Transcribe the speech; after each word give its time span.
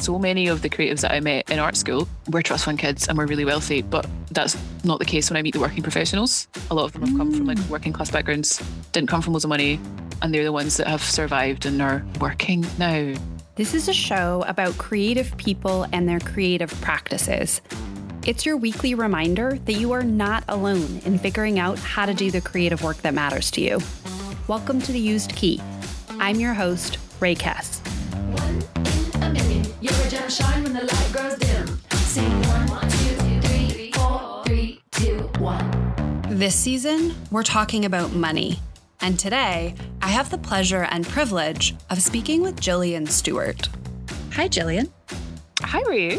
So 0.00 0.18
many 0.18 0.46
of 0.46 0.62
the 0.62 0.70
creatives 0.70 1.02
that 1.02 1.12
I 1.12 1.20
met 1.20 1.50
in 1.50 1.58
art 1.58 1.76
school 1.76 2.08
were 2.30 2.40
trust 2.40 2.64
fund 2.64 2.78
kids 2.78 3.06
and 3.06 3.18
were 3.18 3.26
really 3.26 3.44
wealthy, 3.44 3.82
but 3.82 4.06
that's 4.30 4.56
not 4.82 4.98
the 4.98 5.04
case 5.04 5.28
when 5.28 5.36
I 5.36 5.42
meet 5.42 5.52
the 5.52 5.60
working 5.60 5.82
professionals. 5.82 6.48
A 6.70 6.74
lot 6.74 6.86
of 6.86 6.92
them 6.94 7.02
have 7.02 7.18
come 7.18 7.30
from 7.30 7.44
like 7.44 7.58
working 7.68 7.92
class 7.92 8.10
backgrounds, 8.10 8.62
didn't 8.92 9.10
come 9.10 9.20
from 9.20 9.34
loads 9.34 9.44
of 9.44 9.50
money, 9.50 9.78
and 10.22 10.32
they're 10.32 10.42
the 10.42 10.52
ones 10.52 10.78
that 10.78 10.86
have 10.86 11.02
survived 11.02 11.66
and 11.66 11.82
are 11.82 12.02
working 12.18 12.64
now. 12.78 13.14
This 13.56 13.74
is 13.74 13.88
a 13.88 13.92
show 13.92 14.42
about 14.48 14.78
creative 14.78 15.36
people 15.36 15.86
and 15.92 16.08
their 16.08 16.20
creative 16.20 16.70
practices. 16.80 17.60
It's 18.26 18.46
your 18.46 18.56
weekly 18.56 18.94
reminder 18.94 19.58
that 19.66 19.74
you 19.74 19.92
are 19.92 20.02
not 20.02 20.44
alone 20.48 21.02
in 21.04 21.18
figuring 21.18 21.58
out 21.58 21.78
how 21.78 22.06
to 22.06 22.14
do 22.14 22.30
the 22.30 22.40
creative 22.40 22.82
work 22.82 22.96
that 23.02 23.12
matters 23.12 23.50
to 23.50 23.60
you. 23.60 23.80
Welcome 24.48 24.80
to 24.80 24.92
The 24.92 24.98
Used 24.98 25.36
Key. 25.36 25.60
I'm 26.18 26.40
your 26.40 26.54
host, 26.54 26.96
Rae 27.20 27.34
Kess. 27.34 27.82
This 36.40 36.54
season, 36.54 37.14
we're 37.30 37.42
talking 37.42 37.84
about 37.84 38.12
money. 38.12 38.58
And 39.02 39.18
today, 39.18 39.74
I 40.00 40.08
have 40.08 40.30
the 40.30 40.38
pleasure 40.38 40.84
and 40.90 41.06
privilege 41.06 41.74
of 41.90 42.00
speaking 42.00 42.40
with 42.40 42.58
Gillian 42.58 43.06
Stewart. 43.06 43.68
Hi, 44.32 44.48
Gillian. 44.48 44.90
Hi, 45.60 45.82
Rae. 45.82 46.18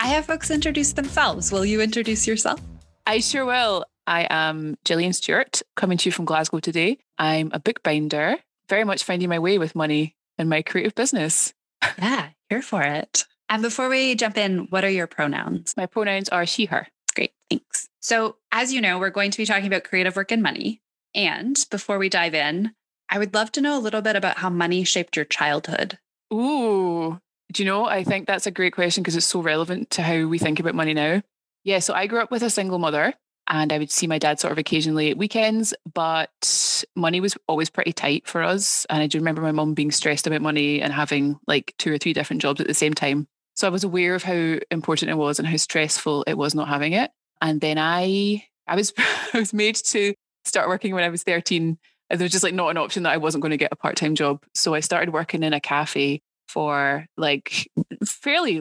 I 0.00 0.08
have 0.08 0.26
folks 0.26 0.50
introduce 0.50 0.94
themselves. 0.94 1.52
Will 1.52 1.64
you 1.64 1.80
introduce 1.80 2.26
yourself? 2.26 2.60
I 3.06 3.20
sure 3.20 3.46
will. 3.46 3.84
I 4.04 4.26
am 4.28 4.76
Gillian 4.84 5.12
Stewart, 5.12 5.62
coming 5.76 5.96
to 5.98 6.08
you 6.08 6.12
from 6.12 6.24
Glasgow 6.24 6.58
today. 6.58 6.98
I'm 7.16 7.52
a 7.52 7.60
bookbinder, 7.60 8.34
very 8.68 8.82
much 8.82 9.04
finding 9.04 9.28
my 9.28 9.38
way 9.38 9.58
with 9.58 9.76
money 9.76 10.16
in 10.38 10.48
my 10.48 10.62
creative 10.62 10.96
business. 10.96 11.54
Yeah, 11.98 12.30
here 12.48 12.62
for 12.62 12.82
it. 12.82 13.26
And 13.48 13.62
before 13.62 13.88
we 13.88 14.16
jump 14.16 14.36
in, 14.36 14.66
what 14.70 14.84
are 14.84 14.90
your 14.90 15.06
pronouns? 15.06 15.76
My 15.76 15.86
pronouns 15.86 16.28
are 16.30 16.46
she, 16.46 16.64
her. 16.64 16.88
Great, 17.14 17.30
thanks. 17.48 17.69
So, 18.00 18.36
as 18.50 18.72
you 18.72 18.80
know, 18.80 18.98
we're 18.98 19.10
going 19.10 19.30
to 19.30 19.38
be 19.38 19.46
talking 19.46 19.66
about 19.66 19.84
creative 19.84 20.16
work 20.16 20.32
and 20.32 20.42
money. 20.42 20.80
And 21.14 21.56
before 21.70 21.98
we 21.98 22.08
dive 22.08 22.34
in, 22.34 22.72
I 23.08 23.18
would 23.18 23.34
love 23.34 23.52
to 23.52 23.60
know 23.60 23.78
a 23.78 23.80
little 23.80 24.00
bit 24.00 24.16
about 24.16 24.38
how 24.38 24.50
money 24.50 24.84
shaped 24.84 25.16
your 25.16 25.24
childhood. 25.24 25.98
Ooh, 26.32 27.20
do 27.52 27.62
you 27.62 27.68
know? 27.68 27.86
I 27.86 28.04
think 28.04 28.26
that's 28.26 28.46
a 28.46 28.52
great 28.52 28.72
question 28.72 29.02
because 29.02 29.16
it's 29.16 29.26
so 29.26 29.42
relevant 29.42 29.90
to 29.90 30.02
how 30.02 30.26
we 30.26 30.38
think 30.38 30.60
about 30.60 30.74
money 30.74 30.94
now. 30.94 31.22
Yeah, 31.64 31.80
so 31.80 31.92
I 31.92 32.06
grew 32.06 32.20
up 32.20 32.30
with 32.30 32.42
a 32.42 32.50
single 32.50 32.78
mother 32.78 33.12
and 33.48 33.72
I 33.72 33.78
would 33.78 33.90
see 33.90 34.06
my 34.06 34.18
dad 34.18 34.38
sort 34.38 34.52
of 34.52 34.58
occasionally 34.58 35.10
at 35.10 35.18
weekends, 35.18 35.74
but 35.92 36.84
money 36.94 37.20
was 37.20 37.36
always 37.48 37.68
pretty 37.68 37.92
tight 37.92 38.26
for 38.26 38.42
us. 38.42 38.86
And 38.88 39.02
I 39.02 39.08
do 39.08 39.18
remember 39.18 39.42
my 39.42 39.52
mum 39.52 39.74
being 39.74 39.90
stressed 39.90 40.26
about 40.26 40.40
money 40.40 40.80
and 40.80 40.92
having 40.92 41.38
like 41.46 41.74
two 41.76 41.92
or 41.92 41.98
three 41.98 42.12
different 42.12 42.40
jobs 42.40 42.60
at 42.60 42.68
the 42.68 42.74
same 42.74 42.94
time. 42.94 43.26
So 43.56 43.66
I 43.66 43.70
was 43.70 43.84
aware 43.84 44.14
of 44.14 44.22
how 44.22 44.58
important 44.70 45.10
it 45.10 45.16
was 45.16 45.38
and 45.38 45.48
how 45.48 45.56
stressful 45.56 46.24
it 46.26 46.38
was 46.38 46.54
not 46.54 46.68
having 46.68 46.92
it. 46.92 47.10
And 47.40 47.60
then 47.60 47.78
I 47.78 48.44
I 48.66 48.76
was 48.76 48.92
I 48.98 49.38
was 49.38 49.52
made 49.52 49.76
to 49.76 50.14
start 50.44 50.68
working 50.68 50.94
when 50.94 51.04
I 51.04 51.08
was 51.08 51.22
13. 51.22 51.78
There 52.10 52.18
was 52.18 52.32
just 52.32 52.44
like 52.44 52.54
not 52.54 52.70
an 52.70 52.76
option 52.76 53.04
that 53.04 53.12
I 53.12 53.18
wasn't 53.18 53.42
going 53.42 53.50
to 53.50 53.56
get 53.56 53.72
a 53.72 53.76
part-time 53.76 54.16
job. 54.16 54.44
So 54.54 54.74
I 54.74 54.80
started 54.80 55.12
working 55.12 55.44
in 55.44 55.52
a 55.52 55.60
cafe 55.60 56.22
for 56.48 57.06
like 57.16 57.70
fairly 58.04 58.60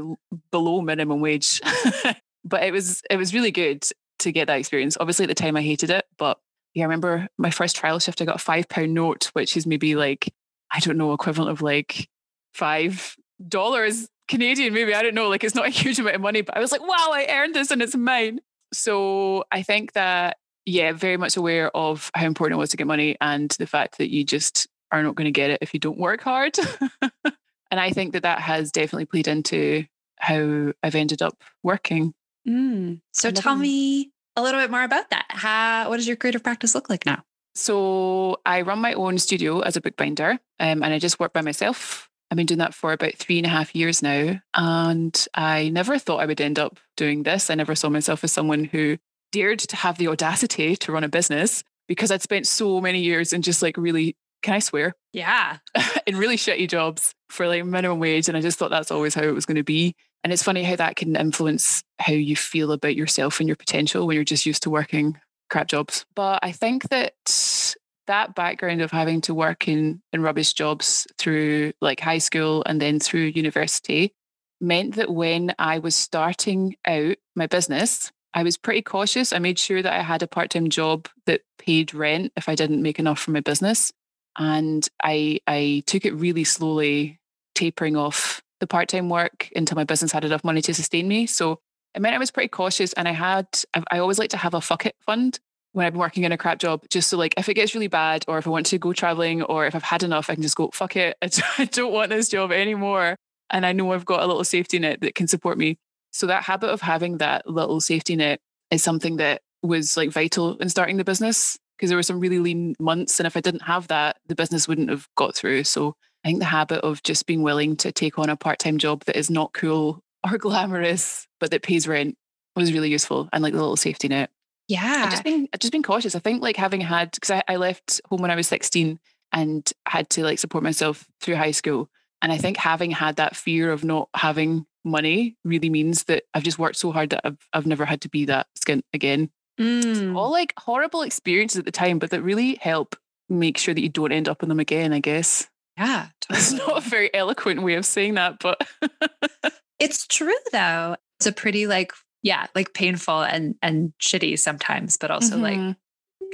below 0.51 0.81
minimum 0.81 1.19
wage. 1.19 1.59
but 2.45 2.63
it 2.63 2.71
was 2.71 3.01
it 3.09 3.17
was 3.17 3.33
really 3.33 3.51
good 3.51 3.83
to 4.19 4.31
get 4.31 4.47
that 4.47 4.59
experience. 4.59 4.97
Obviously, 4.99 5.23
at 5.23 5.29
the 5.29 5.35
time, 5.35 5.57
I 5.57 5.61
hated 5.61 5.89
it, 5.89 6.05
but 6.17 6.37
yeah, 6.73 6.83
I 6.83 6.85
remember 6.85 7.27
my 7.37 7.49
first 7.49 7.75
trial 7.75 7.99
shift. 7.99 8.21
I 8.21 8.25
got 8.25 8.35
a 8.35 8.39
five 8.39 8.69
pound 8.69 8.93
note, 8.93 9.31
which 9.33 9.57
is 9.57 9.65
maybe 9.65 9.95
like 9.95 10.33
I 10.71 10.79
don't 10.79 10.97
know, 10.97 11.13
equivalent 11.13 11.51
of 11.51 11.61
like 11.61 12.07
five 12.53 13.15
dollars 13.47 14.07
Canadian. 14.27 14.73
Maybe 14.73 14.93
I 14.93 15.01
don't 15.01 15.15
know. 15.15 15.29
Like 15.29 15.43
it's 15.43 15.55
not 15.55 15.67
a 15.67 15.71
huge 15.71 15.99
amount 15.99 16.15
of 16.15 16.21
money, 16.21 16.41
but 16.41 16.55
I 16.55 16.59
was 16.59 16.71
like, 16.71 16.81
wow, 16.81 17.09
I 17.11 17.27
earned 17.29 17.55
this 17.55 17.71
and 17.71 17.81
it's 17.81 17.95
mine. 17.95 18.39
So 18.73 19.45
I 19.51 19.63
think 19.63 19.93
that 19.93 20.37
yeah, 20.65 20.91
very 20.91 21.17
much 21.17 21.35
aware 21.35 21.75
of 21.75 22.11
how 22.13 22.25
important 22.25 22.57
it 22.57 22.61
was 22.61 22.69
to 22.71 22.77
get 22.77 22.87
money 22.87 23.17
and 23.19 23.49
the 23.51 23.65
fact 23.65 23.97
that 23.97 24.11
you 24.11 24.23
just 24.23 24.67
are 24.91 25.03
not 25.03 25.15
going 25.15 25.25
to 25.25 25.31
get 25.31 25.49
it 25.49 25.59
if 25.61 25.73
you 25.73 25.79
don't 25.79 25.97
work 25.97 26.21
hard. 26.21 26.57
and 27.01 27.79
I 27.79 27.91
think 27.91 28.13
that 28.13 28.23
that 28.23 28.39
has 28.39 28.71
definitely 28.71 29.05
played 29.05 29.27
into 29.27 29.85
how 30.19 30.73
I've 30.83 30.95
ended 30.95 31.21
up 31.21 31.41
working. 31.63 32.13
Mm. 32.47 33.01
So 33.13 33.31
tell 33.31 33.55
me 33.55 34.11
a 34.35 34.41
little 34.41 34.59
bit 34.59 34.71
more 34.71 34.83
about 34.83 35.09
that. 35.09 35.25
How, 35.29 35.89
what 35.89 35.97
does 35.97 36.07
your 36.07 36.17
creative 36.17 36.43
practice 36.43 36.75
look 36.75 36.89
like 36.89 37.05
now? 37.05 37.23
So 37.55 38.37
I 38.45 38.61
run 38.61 38.79
my 38.79 38.93
own 38.93 39.17
studio 39.17 39.61
as 39.61 39.75
a 39.75 39.81
bookbinder 39.81 40.31
um, 40.59 40.83
and 40.83 40.85
I 40.85 40.99
just 40.99 41.19
work 41.19 41.33
by 41.33 41.41
myself. 41.41 42.08
I've 42.29 42.35
been 42.35 42.45
doing 42.45 42.59
that 42.59 42.73
for 42.73 42.93
about 42.93 43.15
three 43.15 43.37
and 43.37 43.45
a 43.45 43.49
half 43.49 43.75
years 43.75 44.03
now. 44.03 44.39
And 44.53 45.27
I 45.33 45.69
never 45.69 45.97
thought 45.97 46.21
I 46.21 46.25
would 46.25 46.41
end 46.41 46.59
up 46.59 46.79
doing 46.95 47.23
this. 47.23 47.49
I 47.49 47.55
never 47.55 47.75
saw 47.75 47.89
myself 47.89 48.23
as 48.23 48.31
someone 48.31 48.65
who 48.65 48.97
dared 49.31 49.59
to 49.59 49.75
have 49.75 49.97
the 49.97 50.07
audacity 50.07 50.75
to 50.75 50.91
run 50.91 51.03
a 51.03 51.09
business 51.09 51.63
because 51.87 52.11
I'd 52.11 52.21
spent 52.21 52.47
so 52.47 52.81
many 52.81 53.01
years 53.01 53.33
in 53.33 53.41
just 53.41 53.61
like 53.61 53.77
really, 53.77 54.15
can 54.43 54.53
I 54.53 54.59
swear? 54.59 54.93
Yeah. 55.11 55.57
in 56.05 56.17
really 56.17 56.37
shitty 56.37 56.69
jobs 56.69 57.13
for 57.29 57.47
like 57.47 57.65
minimum 57.65 57.99
wage. 57.99 58.27
And 58.27 58.37
I 58.37 58.41
just 58.41 58.59
thought 58.59 58.69
that's 58.69 58.91
always 58.91 59.15
how 59.15 59.23
it 59.23 59.33
was 59.33 59.45
going 59.45 59.57
to 59.57 59.63
be. 59.63 59.95
And 60.23 60.31
it's 60.33 60.43
funny 60.43 60.63
how 60.63 60.75
that 60.75 60.97
can 60.97 61.15
influence 61.15 61.83
how 61.97 62.13
you 62.13 62.35
feel 62.35 62.71
about 62.71 62.95
yourself 62.95 63.39
and 63.39 63.47
your 63.47 63.55
potential 63.55 64.05
when 64.05 64.15
you're 64.15 64.23
just 64.23 64.45
used 64.45 64.63
to 64.63 64.69
working 64.69 65.19
crap 65.49 65.67
jobs. 65.67 66.05
But 66.15 66.39
I 66.43 66.51
think 66.51 66.89
that 66.89 67.75
that 68.09 68.33
background 68.33 68.81
of 68.81 68.89
having 68.89 69.21
to 69.21 69.35
work 69.35 69.67
in, 69.67 70.01
in 70.11 70.23
rubbish 70.23 70.53
jobs 70.53 71.07
through 71.19 71.71
like 71.79 71.99
high 71.99 72.17
school 72.17 72.63
and 72.65 72.81
then 72.81 72.99
through 72.99 73.21
university 73.21 74.13
meant 74.59 74.95
that 74.95 75.11
when 75.11 75.53
I 75.59 75.77
was 75.77 75.95
starting 75.95 76.75
out 76.85 77.17
my 77.35 77.45
business, 77.45 78.11
I 78.33 78.41
was 78.41 78.57
pretty 78.57 78.81
cautious. 78.81 79.31
I 79.31 79.37
made 79.37 79.59
sure 79.59 79.83
that 79.83 79.93
I 79.93 80.01
had 80.01 80.23
a 80.23 80.27
part 80.27 80.49
time 80.49 80.69
job 80.69 81.07
that 81.27 81.41
paid 81.59 81.93
rent 81.93 82.33
if 82.35 82.49
I 82.49 82.55
didn't 82.55 82.81
make 82.81 82.97
enough 82.97 83.19
from 83.19 83.35
my 83.35 83.41
business. 83.41 83.91
And 84.37 84.87
I, 85.03 85.39
I 85.45 85.83
took 85.85 86.03
it 86.03 86.15
really 86.15 86.43
slowly, 86.43 87.19
tapering 87.53 87.95
off 87.95 88.41
the 88.59 88.67
part 88.67 88.89
time 88.89 89.09
work 89.09 89.49
until 89.55 89.75
my 89.75 89.83
business 89.83 90.11
had 90.11 90.25
enough 90.25 90.43
money 90.43 90.63
to 90.63 90.73
sustain 90.73 91.07
me. 91.07 91.27
So 91.27 91.59
it 91.93 92.01
meant 92.01 92.15
I 92.15 92.19
was 92.19 92.31
pretty 92.31 92.49
cautious. 92.49 92.91
And 92.93 93.07
I 93.07 93.11
had, 93.11 93.47
I 93.91 93.99
always 93.99 94.17
like 94.17 94.31
to 94.31 94.37
have 94.37 94.55
a 94.55 94.61
fuck 94.61 94.87
it 94.87 94.95
fund 95.05 95.39
when 95.73 95.85
I've 95.85 95.93
been 95.93 95.99
working 95.99 96.23
in 96.23 96.31
a 96.31 96.37
crap 96.37 96.59
job, 96.59 96.83
just 96.89 97.09
so 97.09 97.17
like 97.17 97.33
if 97.37 97.47
it 97.49 97.53
gets 97.53 97.73
really 97.73 97.87
bad 97.87 98.25
or 98.27 98.37
if 98.37 98.47
I 98.47 98.49
want 98.49 98.65
to 98.67 98.77
go 98.77 98.93
traveling 98.93 99.43
or 99.43 99.65
if 99.65 99.75
I've 99.75 99.83
had 99.83 100.03
enough, 100.03 100.29
I 100.29 100.33
can 100.33 100.41
just 100.41 100.55
go, 100.55 100.69
fuck 100.73 100.95
it. 100.95 101.17
I 101.57 101.65
don't 101.65 101.93
want 101.93 102.09
this 102.09 102.29
job 102.29 102.51
anymore. 102.51 103.15
And 103.49 103.65
I 103.65 103.71
know 103.71 103.91
I've 103.93 104.05
got 104.05 104.21
a 104.21 104.27
little 104.27 104.43
safety 104.43 104.79
net 104.79 105.01
that 105.01 105.15
can 105.15 105.27
support 105.27 105.57
me. 105.57 105.77
So 106.11 106.27
that 106.27 106.43
habit 106.43 106.69
of 106.69 106.81
having 106.81 107.17
that 107.17 107.47
little 107.47 107.81
safety 107.81 108.15
net 108.15 108.39
is 108.71 108.83
something 108.83 109.17
that 109.17 109.41
was 109.61 109.97
like 109.97 110.11
vital 110.11 110.57
in 110.57 110.69
starting 110.69 110.97
the 110.97 111.03
business 111.03 111.57
because 111.77 111.89
there 111.89 111.97
were 111.97 112.03
some 112.03 112.19
really 112.19 112.39
lean 112.39 112.75
months. 112.79 113.19
And 113.19 113.27
if 113.27 113.37
I 113.37 113.41
didn't 113.41 113.63
have 113.63 113.87
that, 113.87 114.17
the 114.27 114.35
business 114.35 114.67
wouldn't 114.67 114.89
have 114.89 115.07
got 115.15 115.35
through. 115.35 115.63
So 115.63 115.95
I 116.23 116.29
think 116.29 116.39
the 116.39 116.45
habit 116.45 116.81
of 116.81 117.01
just 117.03 117.25
being 117.25 117.43
willing 117.43 117.75
to 117.77 117.91
take 117.91 118.19
on 118.19 118.29
a 118.29 118.35
part 118.35 118.59
time 118.59 118.77
job 118.77 119.05
that 119.05 119.17
is 119.17 119.29
not 119.29 119.53
cool 119.53 120.01
or 120.29 120.37
glamorous, 120.37 121.27
but 121.39 121.51
that 121.51 121.63
pays 121.63 121.87
rent 121.87 122.15
was 122.55 122.73
really 122.73 122.89
useful 122.89 123.29
and 123.31 123.41
like 123.41 123.53
the 123.53 123.59
little 123.59 123.77
safety 123.77 124.07
net. 124.07 124.29
Yeah. 124.69 125.01
I've 125.03 125.11
just 125.11 125.23
been, 125.23 125.49
I've 125.51 125.59
just 125.59 125.73
been 125.73 125.83
cautious. 125.83 126.15
I 126.15 126.19
think 126.19 126.41
like 126.41 126.55
having 126.55 126.79
had, 126.79 127.11
because 127.11 127.31
I, 127.31 127.43
I 127.47 127.55
left 127.57 127.99
home 128.09 128.21
when 128.21 128.31
I 128.31 128.35
was 128.35 128.47
16 128.47 128.99
and 129.33 129.73
had 129.87 130.09
to 130.11 130.23
like 130.23 130.39
support 130.39 130.63
myself 130.63 131.05
through 131.19 131.35
high 131.35 131.51
school. 131.51 131.89
And 132.21 132.31
I 132.31 132.37
think 132.37 132.55
having 132.55 132.91
had 132.91 133.15
that 133.17 133.35
fear 133.35 133.71
of 133.71 133.83
not 133.83 134.09
having 134.15 134.65
money 134.85 135.37
really 135.43 135.69
means 135.69 136.05
that 136.05 136.23
I've 136.33 136.43
just 136.43 136.59
worked 136.59 136.77
so 136.77 136.91
hard 136.91 137.09
that 137.09 137.21
I've, 137.23 137.37
I've 137.51 137.65
never 137.65 137.85
had 137.85 138.01
to 138.01 138.09
be 138.09 138.25
that 138.25 138.47
skint 138.57 138.83
again. 138.93 139.31
Mm. 139.59 140.15
All 140.15 140.31
like 140.31 140.53
horrible 140.57 141.01
experiences 141.01 141.57
at 141.57 141.65
the 141.65 141.71
time, 141.71 141.99
but 141.99 142.11
that 142.11 142.21
really 142.21 142.55
help 142.55 142.95
make 143.27 143.57
sure 143.57 143.73
that 143.73 143.81
you 143.81 143.89
don't 143.89 144.11
end 144.11 144.29
up 144.29 144.43
in 144.43 144.49
them 144.49 144.59
again, 144.59 144.93
I 144.93 144.99
guess. 144.99 145.47
Yeah. 145.77 146.07
Totally. 146.21 146.39
It's 146.39 146.51
not 146.51 146.77
a 146.77 146.89
very 146.89 147.13
eloquent 147.13 147.63
way 147.63 147.73
of 147.73 147.85
saying 147.85 148.13
that, 148.15 148.37
but 148.39 148.61
it's 149.79 150.05
true 150.05 150.37
though. 150.51 150.95
It's 151.17 151.27
a 151.27 151.31
pretty 151.31 151.65
like, 151.65 151.91
yeah, 152.21 152.47
like 152.55 152.73
painful 152.73 153.21
and 153.21 153.55
and 153.61 153.93
shitty 154.01 154.37
sometimes, 154.37 154.97
but 154.97 155.11
also 155.11 155.35
mm-hmm. 155.35 155.67
like 155.67 155.77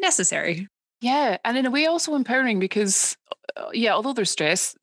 necessary. 0.02 0.68
Yeah. 1.02 1.38
And 1.44 1.58
in 1.58 1.66
a 1.66 1.72
way 1.72 1.86
also 1.86 2.16
empowering 2.16 2.60
because 2.60 3.18
uh, 3.56 3.70
yeah, 3.74 3.94
although 3.94 4.14
there's 4.14 4.32
stress, 4.32 4.76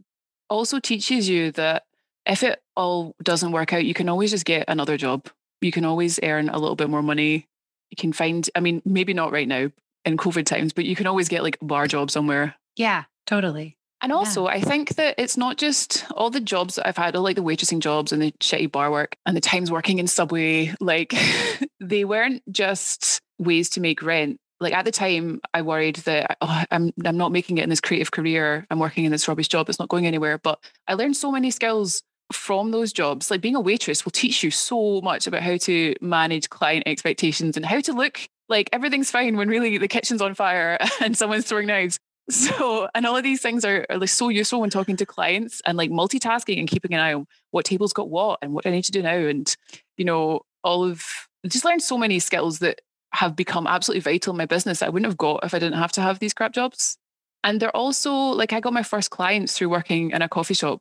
also 0.49 0.79
teaches 0.79 1.29
you 1.29 1.51
that 1.53 1.85
if 2.27 2.43
it 2.43 2.63
all 2.77 3.15
doesn't 3.23 3.53
work 3.53 3.73
out, 3.73 3.85
you 3.85 3.95
can 3.95 4.09
always 4.09 4.31
just 4.31 4.45
get 4.45 4.65
another 4.69 4.97
job. 4.97 5.29
You 5.61 5.73
can 5.73 5.85
always 5.85 6.21
earn 6.23 6.49
a 6.49 6.59
little 6.59 6.77
bit 6.77 6.91
more 6.91 7.03
money. 7.03 7.49
You 7.91 7.97
can 7.97 8.13
find, 8.13 8.49
I 8.55 8.61
mean, 8.61 8.83
maybe 8.85 9.15
not 9.15 9.33
right 9.33 9.49
now 9.49 9.71
in 10.05 10.17
COVID 10.17 10.47
times, 10.47 10.73
but 10.73 10.85
you 10.85 10.97
can 10.97 11.07
always 11.07 11.29
get 11.29 11.43
like 11.43 11.59
a 11.61 11.65
bar 11.65 11.87
job 11.87 12.11
somewhere. 12.11 12.55
Yeah, 12.77 13.05
totally. 13.27 13.77
And 14.03 14.13
also, 14.13 14.47
yeah. 14.47 14.55
I 14.55 14.61
think 14.61 14.97
that 14.97 15.15
it's 15.17 15.37
not 15.37 15.57
just 15.57 16.05
all 16.13 16.29
the 16.29 16.41
jobs 16.41 16.75
that 16.75 16.87
I've 16.87 16.97
had, 16.97 17.15
all 17.15 17.23
like 17.23 17.37
the 17.37 17.43
waitressing 17.43 17.79
jobs 17.79 18.13
and 18.13 18.21
the 18.21 18.33
shitty 18.33 18.71
bar 18.71 18.91
work 18.91 19.17
and 19.25 19.37
the 19.37 19.41
times 19.41 19.71
working 19.71 19.99
in 19.99 20.09
Subway, 20.09 20.75
like 20.81 21.15
they 21.81 22.05
weren't 22.05 22.43
just 22.51 23.21
ways 23.39 23.71
to 23.71 23.81
make 23.81 24.03
rent. 24.03 24.39
Like 24.61 24.75
at 24.75 24.85
the 24.85 24.91
time, 24.91 25.41
I 25.55 25.63
worried 25.63 25.97
that 25.97 26.37
oh, 26.41 26.65
I'm 26.71 26.93
I'm 27.05 27.17
not 27.17 27.33
making 27.33 27.59
it 27.59 27.65
in 27.65 27.71
this 27.71 27.81
creative 27.81 28.11
career. 28.11 28.67
I'm 28.71 28.79
working 28.79 29.05
in 29.05 29.13
this 29.13 29.27
rubbish 29.29 29.49
job. 29.49 29.69
It's 29.69 29.79
not 29.79 29.89
going 29.89 30.07
anywhere. 30.07 30.39
But 30.39 30.59
I 30.87 30.95
learned 30.95 31.17
so 31.17 31.33
many 31.33 31.51
skills 31.51 32.03
from 32.33 32.71
those 32.71 32.93
jobs, 32.93 33.31
like 33.31 33.41
being 33.41 33.57
a 33.57 33.61
waitress 33.61 34.05
will 34.05 34.13
teach 34.13 34.43
you 34.43 34.51
so 34.51 35.01
much 35.03 35.27
about 35.27 35.43
how 35.43 35.57
to 35.59 35.95
manage 36.01 36.51
client 36.51 36.85
expectations 36.87 37.57
and 37.57 37.65
how 37.65 37.81
to 37.81 37.93
look 37.93 38.21
like 38.49 38.69
everything's 38.73 39.11
fine 39.11 39.37
when 39.37 39.49
really 39.49 39.79
the 39.79 39.89
kitchen's 39.89 40.23
on 40.23 40.35
fire 40.35 40.79
and 41.01 41.17
someone's 41.17 41.45
throwing 41.45 41.67
knives. 41.67 41.99
So, 42.31 42.89
and 42.95 43.05
all 43.05 43.17
of 43.17 43.25
these 43.25 43.43
things 43.43 43.65
are, 43.65 43.85
are 43.91 43.99
like 43.99 44.09
so 44.09 44.29
useful 44.29 44.61
when 44.61 44.71
talking 44.71 44.97
to 44.97 45.07
clients 45.07 45.61
and 45.67 45.77
like 45.77 45.91
multitasking 45.91 46.59
and 46.59 46.69
keeping 46.69 46.95
an 46.95 47.01
eye 47.01 47.13
on 47.13 47.27
what 47.51 47.65
table's 47.65 47.93
got 47.93 48.09
what 48.09 48.39
and 48.43 48.53
what 48.53 48.67
I 48.67 48.71
need 48.71 48.85
to 48.85 48.93
do 48.93 49.03
now. 49.03 49.17
And, 49.17 49.55
you 49.97 50.05
know, 50.05 50.43
all 50.63 50.85
of 50.85 51.05
just 51.47 51.65
learned 51.65 51.83
so 51.83 51.99
many 51.99 52.19
skills 52.21 52.61
that 52.61 52.81
have 53.13 53.37
become 53.37 53.67
absolutely 53.67 54.01
vital 54.01 54.33
in 54.33 54.39
my 54.39 54.47
business 54.47 54.79
that 54.79 54.87
I 54.87 54.89
wouldn't 54.89 55.11
have 55.11 55.19
got 55.19 55.45
if 55.45 55.53
I 55.53 55.59
didn't 55.59 55.79
have 55.79 55.93
to 55.93 56.01
have 56.01 56.19
these 56.19 56.33
crap 56.33 56.53
jobs. 56.53 56.97
And 57.45 57.61
they're 57.61 57.77
also 57.77 58.13
like 58.13 58.53
I 58.53 58.61
got 58.61 58.73
my 58.73 58.83
first 58.85 59.11
clients 59.11 59.57
through 59.57 59.69
working 59.69 60.13
in 60.13 60.23
a 60.23 60.29
coffee 60.29 60.55
shop, 60.55 60.81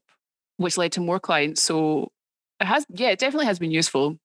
which 0.57 0.77
led 0.77 0.91
to 0.93 1.01
more 1.01 1.19
clients. 1.19 1.61
So 1.61 2.11
it 2.59 2.65
has, 2.65 2.85
yeah, 2.89 3.09
it 3.09 3.19
definitely 3.19 3.47
has 3.47 3.59
been 3.59 3.71
useful. 3.71 4.17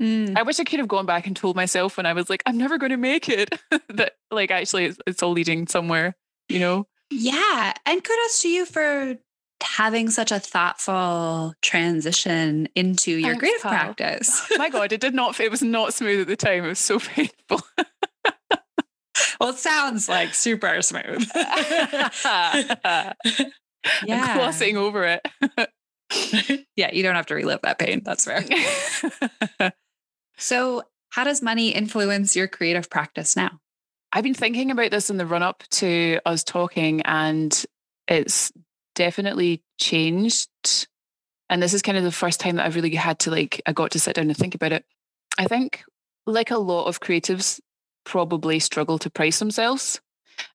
Mm. 0.00 0.36
I 0.36 0.42
wish 0.42 0.58
I 0.58 0.64
could 0.64 0.80
have 0.80 0.88
gone 0.88 1.06
back 1.06 1.26
and 1.26 1.36
told 1.36 1.54
myself 1.54 1.96
when 1.96 2.06
I 2.06 2.14
was 2.14 2.28
like, 2.28 2.42
I'm 2.46 2.58
never 2.58 2.78
going 2.78 2.90
to 2.90 2.96
make 2.96 3.28
it, 3.28 3.50
that 3.90 4.14
like 4.30 4.50
actually 4.50 4.86
it's, 4.86 4.98
it's 5.06 5.22
all 5.22 5.32
leading 5.32 5.68
somewhere, 5.68 6.16
you 6.48 6.58
know? 6.58 6.86
Yeah. 7.10 7.72
And 7.86 8.02
kudos 8.02 8.42
to 8.42 8.48
you 8.48 8.66
for 8.66 9.16
having 9.62 10.10
such 10.10 10.30
a 10.30 10.38
thoughtful 10.38 11.54
transition 11.62 12.68
into 12.74 13.12
your 13.12 13.30
Thanks, 13.30 13.38
creative 13.40 13.60
practice. 13.62 14.46
My 14.56 14.68
God, 14.68 14.92
it 14.92 15.00
did 15.00 15.14
not, 15.14 15.38
it 15.40 15.50
was 15.50 15.62
not 15.62 15.94
smooth 15.94 16.20
at 16.20 16.26
the 16.26 16.36
time. 16.36 16.64
It 16.64 16.68
was 16.68 16.78
so 16.78 16.98
painful. 17.00 17.60
well, 19.40 19.50
it 19.50 19.58
sounds 19.58 20.08
like 20.08 20.34
super 20.34 20.82
smooth. 20.82 21.28
I'm 21.34 23.14
glossing 24.02 24.76
over 24.76 25.04
it. 25.04 25.26
yeah, 26.76 26.90
you 26.92 27.02
don't 27.02 27.16
have 27.16 27.26
to 27.26 27.34
relive 27.34 27.60
that 27.62 27.78
pain. 27.78 28.02
That's 28.04 28.24
fair. 28.24 28.44
So, 30.36 30.82
how 31.10 31.24
does 31.24 31.42
money 31.42 31.70
influence 31.70 32.34
your 32.34 32.48
creative 32.48 32.90
practice 32.90 33.36
now? 33.36 33.60
I've 34.14 34.22
been 34.22 34.32
thinking 34.32 34.70
about 34.70 34.92
this 34.92 35.10
in 35.10 35.16
the 35.16 35.26
run 35.26 35.42
up 35.42 35.64
to 35.72 36.20
us 36.24 36.44
talking, 36.44 37.02
and 37.02 37.64
it's 38.06 38.52
definitely 38.94 39.64
changed. 39.80 40.48
And 41.50 41.60
this 41.60 41.74
is 41.74 41.82
kind 41.82 41.98
of 41.98 42.04
the 42.04 42.12
first 42.12 42.38
time 42.38 42.54
that 42.56 42.64
I've 42.64 42.76
really 42.76 42.94
had 42.94 43.18
to 43.20 43.32
like, 43.32 43.60
I 43.66 43.72
got 43.72 43.90
to 43.90 43.98
sit 43.98 44.14
down 44.14 44.28
and 44.28 44.36
think 44.36 44.54
about 44.54 44.70
it. 44.70 44.84
I 45.36 45.46
think, 45.46 45.82
like 46.26 46.52
a 46.52 46.58
lot 46.58 46.86
of 46.86 47.00
creatives, 47.00 47.60
probably 48.04 48.60
struggle 48.60 49.00
to 49.00 49.10
price 49.10 49.40
themselves 49.40 50.00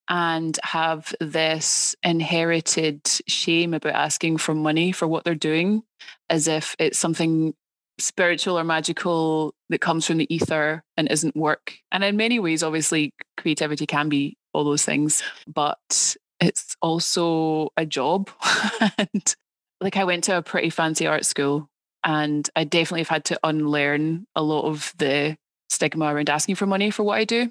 and 0.07 0.57
have 0.63 1.13
this 1.19 1.97
inherited 2.01 3.01
shame 3.27 3.73
about 3.73 3.93
asking 3.93 4.37
for 4.37 4.55
money 4.55 4.93
for 4.93 5.05
what 5.05 5.25
they're 5.25 5.35
doing 5.35 5.83
as 6.29 6.47
if 6.47 6.77
it's 6.79 6.97
something 6.97 7.53
spiritual 7.99 8.57
or 8.57 8.63
magical 8.63 9.53
that 9.69 9.81
comes 9.81 10.05
from 10.05 10.17
the 10.17 10.33
ether 10.33 10.83
and 10.97 11.09
isn't 11.11 11.35
work. 11.35 11.75
And 11.91 12.03
in 12.03 12.17
many 12.17 12.39
ways, 12.39 12.63
obviously, 12.63 13.13
creativity 13.37 13.85
can 13.85 14.09
be 14.09 14.37
all 14.53 14.63
those 14.63 14.83
things, 14.83 15.23
but 15.47 16.15
it's 16.39 16.75
also 16.81 17.69
a 17.77 17.85
job. 17.85 18.29
and 18.97 19.35
like 19.81 19.97
I 19.97 20.03
went 20.03 20.25
to 20.25 20.37
a 20.37 20.41
pretty 20.41 20.69
fancy 20.69 21.07
art 21.07 21.25
school 21.25 21.69
and 22.03 22.49
I 22.55 22.63
definitely 22.63 23.01
have 23.01 23.09
had 23.09 23.25
to 23.25 23.39
unlearn 23.43 24.25
a 24.35 24.41
lot 24.41 24.65
of 24.65 24.93
the 24.97 25.37
stigma 25.69 26.13
around 26.13 26.29
asking 26.29 26.55
for 26.55 26.65
money 26.65 26.91
for 26.91 27.03
what 27.03 27.19
I 27.19 27.25
do. 27.25 27.45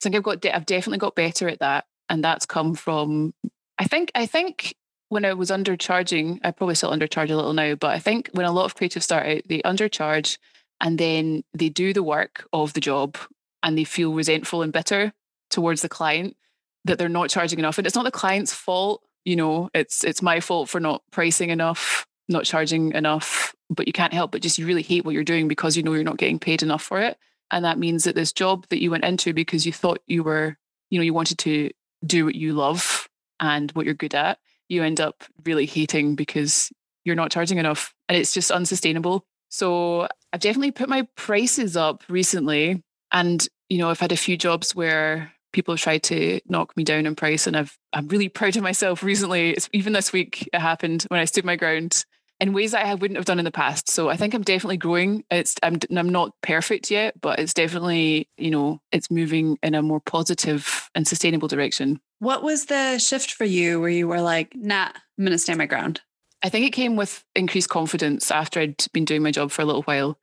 So 0.00 0.08
I 0.08 0.10
think 0.10 0.16
I've 0.16 0.22
got 0.22 0.46
I've 0.46 0.66
definitely 0.66 0.98
got 0.98 1.14
better 1.14 1.48
at 1.48 1.60
that. 1.60 1.84
And 2.08 2.22
that's 2.22 2.46
come 2.46 2.74
from 2.74 3.34
I 3.78 3.84
think 3.84 4.12
I 4.14 4.26
think 4.26 4.74
when 5.08 5.24
I 5.24 5.34
was 5.34 5.50
undercharging, 5.50 6.40
I 6.42 6.50
probably 6.50 6.74
still 6.74 6.90
undercharge 6.90 7.30
a 7.30 7.36
little 7.36 7.52
now, 7.52 7.74
but 7.74 7.90
I 7.90 7.98
think 7.98 8.30
when 8.32 8.46
a 8.46 8.52
lot 8.52 8.64
of 8.64 8.74
creatives 8.74 9.02
start 9.02 9.26
out, 9.26 9.42
they 9.48 9.60
undercharge 9.62 10.38
and 10.80 10.98
then 10.98 11.44
they 11.54 11.68
do 11.68 11.92
the 11.92 12.02
work 12.02 12.46
of 12.52 12.72
the 12.72 12.80
job 12.80 13.16
and 13.62 13.78
they 13.78 13.84
feel 13.84 14.12
resentful 14.12 14.62
and 14.62 14.72
bitter 14.72 15.12
towards 15.50 15.82
the 15.82 15.88
client 15.88 16.36
that 16.84 16.98
they're 16.98 17.08
not 17.08 17.30
charging 17.30 17.58
enough. 17.58 17.78
And 17.78 17.86
it's 17.86 17.96
not 17.96 18.04
the 18.04 18.10
client's 18.10 18.52
fault, 18.52 19.02
you 19.24 19.36
know, 19.36 19.70
it's 19.74 20.04
it's 20.04 20.22
my 20.22 20.40
fault 20.40 20.68
for 20.68 20.80
not 20.80 21.02
pricing 21.10 21.50
enough, 21.50 22.06
not 22.28 22.44
charging 22.44 22.92
enough, 22.92 23.54
but 23.70 23.86
you 23.86 23.92
can't 23.92 24.12
help 24.12 24.32
but 24.32 24.42
just 24.42 24.58
you 24.58 24.66
really 24.66 24.82
hate 24.82 25.04
what 25.04 25.14
you're 25.14 25.24
doing 25.24 25.48
because 25.48 25.76
you 25.76 25.82
know 25.82 25.94
you're 25.94 26.04
not 26.04 26.18
getting 26.18 26.38
paid 26.38 26.62
enough 26.62 26.82
for 26.82 27.00
it. 27.00 27.16
And 27.50 27.64
that 27.64 27.78
means 27.78 28.04
that 28.04 28.16
this 28.16 28.32
job 28.32 28.66
that 28.70 28.82
you 28.82 28.90
went 28.90 29.04
into 29.04 29.32
because 29.32 29.66
you 29.66 29.72
thought 29.72 30.02
you 30.06 30.24
were, 30.24 30.56
you 30.90 30.98
know, 30.98 31.04
you 31.04 31.14
wanted 31.14 31.38
to 31.38 31.70
do 32.04 32.24
what 32.24 32.34
you 32.34 32.54
love 32.54 33.08
and 33.38 33.70
what 33.72 33.84
you're 33.84 33.94
good 33.94 34.14
at, 34.14 34.38
you 34.68 34.82
end 34.82 35.00
up 35.00 35.24
really 35.44 35.66
hating 35.66 36.14
because 36.14 36.70
you're 37.04 37.14
not 37.14 37.30
charging 37.30 37.58
enough 37.58 37.94
and 38.08 38.18
it's 38.18 38.34
just 38.34 38.50
unsustainable. 38.50 39.24
So 39.48 40.08
I've 40.32 40.40
definitely 40.40 40.72
put 40.72 40.88
my 40.88 41.06
prices 41.16 41.76
up 41.76 42.02
recently. 42.08 42.82
And, 43.12 43.46
you 43.68 43.78
know, 43.78 43.88
I've 43.90 44.00
had 44.00 44.12
a 44.12 44.16
few 44.16 44.36
jobs 44.36 44.74
where 44.74 45.32
people 45.52 45.74
have 45.74 45.80
tried 45.80 46.02
to 46.04 46.40
knock 46.46 46.76
me 46.76 46.84
down 46.84 47.06
in 47.06 47.14
price. 47.14 47.46
And 47.46 47.56
I've 47.56 47.78
I'm 47.92 48.08
really 48.08 48.28
proud 48.28 48.56
of 48.56 48.62
myself 48.62 49.02
recently. 49.04 49.50
It's, 49.50 49.70
even 49.72 49.92
this 49.92 50.12
week 50.12 50.48
it 50.52 50.60
happened 50.60 51.04
when 51.08 51.20
I 51.20 51.24
stood 51.24 51.44
my 51.44 51.56
ground 51.56 52.04
in 52.40 52.52
ways 52.52 52.72
that 52.72 52.84
I 52.84 52.94
wouldn't 52.94 53.16
have 53.16 53.24
done 53.24 53.38
in 53.38 53.44
the 53.44 53.50
past. 53.50 53.90
So 53.90 54.08
I 54.08 54.16
think 54.16 54.34
I'm 54.34 54.42
definitely 54.42 54.76
growing. 54.76 55.24
It's 55.30 55.56
I'm 55.62 55.78
I'm 55.94 56.08
not 56.08 56.32
perfect 56.42 56.90
yet, 56.90 57.20
but 57.20 57.38
it's 57.38 57.54
definitely, 57.54 58.28
you 58.36 58.50
know, 58.50 58.80
it's 58.92 59.10
moving 59.10 59.58
in 59.62 59.74
a 59.74 59.82
more 59.82 60.00
positive 60.00 60.90
and 60.94 61.06
sustainable 61.08 61.48
direction. 61.48 62.00
What 62.18 62.42
was 62.42 62.66
the 62.66 62.98
shift 62.98 63.32
for 63.32 63.44
you 63.44 63.80
where 63.80 63.90
you 63.90 64.08
were 64.08 64.20
like, 64.20 64.54
nah, 64.54 64.90
I'm 65.18 65.26
to 65.26 65.38
stand 65.38 65.58
my 65.58 65.66
ground? 65.66 66.00
I 66.42 66.48
think 66.48 66.66
it 66.66 66.70
came 66.70 66.96
with 66.96 67.24
increased 67.34 67.70
confidence 67.70 68.30
after 68.30 68.60
I'd 68.60 68.84
been 68.92 69.04
doing 69.04 69.22
my 69.22 69.30
job 69.30 69.50
for 69.50 69.62
a 69.62 69.64
little 69.64 69.82
while, 69.82 70.18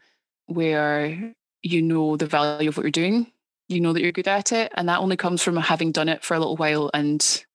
where 0.46 1.34
you 1.62 1.82
know 1.82 2.18
the 2.18 2.28
value 2.28 2.70
of 2.70 2.78
what 2.78 2.84
you're 2.84 2.92
doing, 2.92 3.32
you 3.68 3.80
know 3.80 3.94
that 3.94 4.02
you're 4.02 4.12
good 4.12 4.28
at 4.28 4.52
it. 4.52 4.72
And 4.76 4.88
that 4.90 5.00
only 5.00 5.18
comes 5.18 5.42
from 5.42 5.58
having 5.58 5.92
done 5.92 6.10
it 6.10 6.24
for 6.24 6.36
a 6.36 6.40
little 6.40 6.58
while. 6.58 6.92
And, 6.94 7.46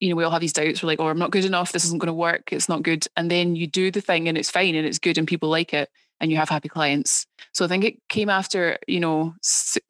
you 0.00 0.10
know, 0.10 0.16
we 0.16 0.24
all 0.24 0.30
have 0.30 0.40
these 0.40 0.52
doubts. 0.52 0.82
We're 0.82 0.88
like, 0.88 1.00
oh, 1.00 1.08
I'm 1.08 1.18
not 1.18 1.30
good 1.30 1.44
enough. 1.44 1.72
This 1.72 1.84
isn't 1.84 2.00
going 2.00 2.08
to 2.08 2.12
work. 2.12 2.52
It's 2.52 2.68
not 2.68 2.82
good. 2.82 3.06
And 3.16 3.30
then 3.30 3.56
you 3.56 3.66
do 3.66 3.90
the 3.90 4.00
thing 4.00 4.28
and 4.28 4.36
it's 4.36 4.50
fine 4.50 4.74
and 4.74 4.86
it's 4.86 4.98
good 4.98 5.18
and 5.18 5.26
people 5.26 5.48
like 5.48 5.72
it 5.72 5.88
and 6.20 6.30
you 6.30 6.36
have 6.36 6.48
happy 6.48 6.68
clients. 6.68 7.26
So 7.52 7.64
I 7.64 7.68
think 7.68 7.84
it 7.84 7.96
came 8.08 8.28
after, 8.28 8.78
you 8.86 9.00
know, 9.00 9.34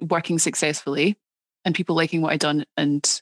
working 0.01 0.39
successfully 0.39 1.17
and 1.65 1.75
people 1.75 1.97
liking 1.97 2.23
what 2.23 2.33
I'd 2.33 2.41
done 2.41 2.65
and 2.77 3.21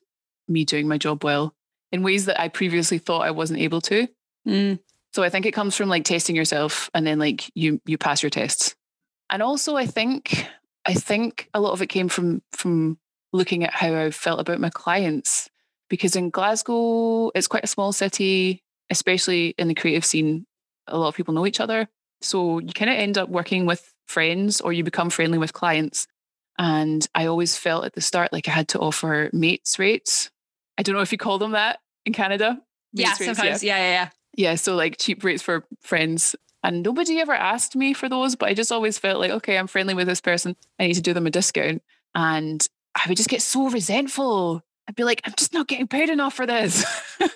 me 0.48 0.64
doing 0.64 0.88
my 0.88 0.98
job 0.98 1.24
well 1.24 1.54
in 1.92 2.02
ways 2.02 2.26
that 2.26 2.40
I 2.40 2.48
previously 2.48 2.98
thought 2.98 3.22
I 3.22 3.30
wasn't 3.30 3.60
able 3.60 3.80
to. 3.82 4.08
Mm. 4.46 4.78
So 5.12 5.22
I 5.22 5.28
think 5.28 5.46
it 5.46 5.52
comes 5.52 5.76
from 5.76 5.88
like 5.88 6.04
testing 6.04 6.34
yourself 6.34 6.90
and 6.94 7.06
then 7.06 7.18
like 7.18 7.50
you 7.54 7.80
you 7.84 7.98
pass 7.98 8.22
your 8.22 8.30
tests. 8.30 8.74
And 9.30 9.42
also 9.42 9.76
I 9.76 9.86
think 9.86 10.46
I 10.84 10.94
think 10.94 11.48
a 11.54 11.60
lot 11.60 11.72
of 11.72 11.82
it 11.82 11.88
came 11.88 12.08
from 12.08 12.42
from 12.52 12.98
looking 13.32 13.64
at 13.64 13.72
how 13.72 13.94
I 13.94 14.10
felt 14.10 14.40
about 14.40 14.60
my 14.60 14.70
clients 14.70 15.50
because 15.92 16.16
in 16.16 16.30
Glasgow 16.30 17.28
it's 17.34 17.46
quite 17.46 17.64
a 17.64 17.66
small 17.66 17.92
city, 17.92 18.62
especially 18.88 19.54
in 19.58 19.68
the 19.68 19.74
creative 19.74 20.06
scene. 20.06 20.46
A 20.86 20.96
lot 20.96 21.08
of 21.08 21.14
people 21.14 21.34
know 21.34 21.46
each 21.46 21.60
other. 21.60 21.86
So 22.22 22.60
you 22.60 22.72
kind 22.72 22.90
of 22.90 22.96
end 22.96 23.18
up 23.18 23.28
working 23.28 23.66
with 23.66 23.92
friends 24.06 24.62
or 24.62 24.72
you 24.72 24.84
become 24.84 25.10
friendly 25.10 25.36
with 25.36 25.52
clients. 25.52 26.06
And 26.58 27.06
I 27.14 27.26
always 27.26 27.58
felt 27.58 27.84
at 27.84 27.92
the 27.92 28.00
start 28.00 28.32
like 28.32 28.48
I 28.48 28.52
had 28.52 28.68
to 28.68 28.78
offer 28.78 29.28
mates 29.34 29.78
rates. 29.78 30.30
I 30.78 30.82
don't 30.82 30.94
know 30.94 31.02
if 31.02 31.12
you 31.12 31.18
call 31.18 31.36
them 31.36 31.50
that 31.50 31.80
in 32.06 32.14
Canada. 32.14 32.58
Yeah, 32.94 33.08
Mates 33.08 33.20
rates, 33.20 33.36
sometimes. 33.36 33.62
Yeah, 33.62 33.76
yeah, 33.76 33.90
yeah. 33.90 34.08
yeah, 34.34 34.54
so 34.54 34.74
like 34.74 34.96
cheap 34.96 35.22
rates 35.22 35.42
for 35.42 35.66
friends. 35.82 36.34
And 36.62 36.82
nobody 36.82 37.20
ever 37.20 37.34
asked 37.34 37.76
me 37.76 37.92
for 37.92 38.08
those, 38.08 38.34
but 38.34 38.48
I 38.48 38.54
just 38.54 38.72
always 38.72 38.98
felt 38.98 39.20
like, 39.20 39.30
okay, 39.30 39.58
I'm 39.58 39.66
friendly 39.66 39.92
with 39.92 40.06
this 40.06 40.22
person. 40.22 40.56
I 40.78 40.86
need 40.86 40.94
to 40.94 41.02
do 41.02 41.12
them 41.12 41.26
a 41.26 41.30
discount. 41.30 41.82
And 42.14 42.66
I 42.94 43.04
would 43.08 43.18
just 43.18 43.28
get 43.28 43.42
so 43.42 43.68
resentful. 43.68 44.62
I'd 44.88 44.96
be 44.96 45.04
like, 45.04 45.20
I'm 45.24 45.34
just 45.36 45.52
not 45.52 45.68
getting 45.68 45.86
paid 45.86 46.10
enough 46.10 46.34
for 46.34 46.46
this. 46.46 46.84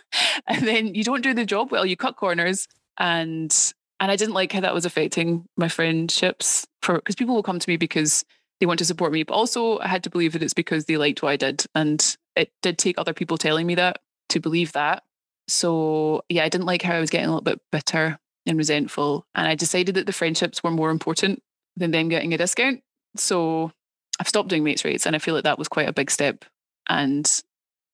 and 0.46 0.66
then 0.66 0.94
you 0.94 1.04
don't 1.04 1.22
do 1.22 1.34
the 1.34 1.46
job 1.46 1.70
well, 1.70 1.86
you 1.86 1.96
cut 1.96 2.16
corners. 2.16 2.66
And 2.98 3.54
and 3.98 4.10
I 4.10 4.16
didn't 4.16 4.34
like 4.34 4.52
how 4.52 4.60
that 4.60 4.74
was 4.74 4.84
affecting 4.84 5.46
my 5.56 5.68
friendships 5.68 6.66
because 6.80 7.14
people 7.14 7.34
will 7.34 7.42
come 7.42 7.58
to 7.58 7.68
me 7.68 7.76
because 7.76 8.24
they 8.60 8.66
want 8.66 8.78
to 8.78 8.84
support 8.84 9.12
me. 9.12 9.22
But 9.22 9.34
also 9.34 9.78
I 9.78 9.88
had 9.88 10.04
to 10.04 10.10
believe 10.10 10.32
that 10.32 10.42
it's 10.42 10.54
because 10.54 10.84
they 10.84 10.96
liked 10.96 11.22
what 11.22 11.30
I 11.30 11.36
did. 11.36 11.64
And 11.74 12.16
it 12.34 12.50
did 12.62 12.78
take 12.78 12.98
other 12.98 13.14
people 13.14 13.38
telling 13.38 13.66
me 13.66 13.74
that 13.76 14.00
to 14.30 14.40
believe 14.40 14.72
that. 14.72 15.02
So 15.48 16.22
yeah, 16.28 16.44
I 16.44 16.48
didn't 16.48 16.66
like 16.66 16.82
how 16.82 16.94
I 16.94 17.00
was 17.00 17.10
getting 17.10 17.26
a 17.26 17.30
little 17.30 17.42
bit 17.42 17.60
bitter 17.70 18.18
and 18.46 18.58
resentful. 18.58 19.26
And 19.34 19.46
I 19.46 19.54
decided 19.54 19.94
that 19.94 20.06
the 20.06 20.12
friendships 20.12 20.62
were 20.62 20.70
more 20.70 20.90
important 20.90 21.42
than 21.76 21.90
them 21.90 22.08
getting 22.08 22.34
a 22.34 22.38
discount. 22.38 22.82
So 23.16 23.72
I've 24.18 24.28
stopped 24.28 24.48
doing 24.48 24.64
mates 24.64 24.84
rates 24.84 25.06
and 25.06 25.14
I 25.14 25.18
feel 25.18 25.34
like 25.34 25.44
that 25.44 25.58
was 25.58 25.68
quite 25.68 25.88
a 25.88 25.92
big 25.92 26.10
step. 26.10 26.44
And 26.88 27.30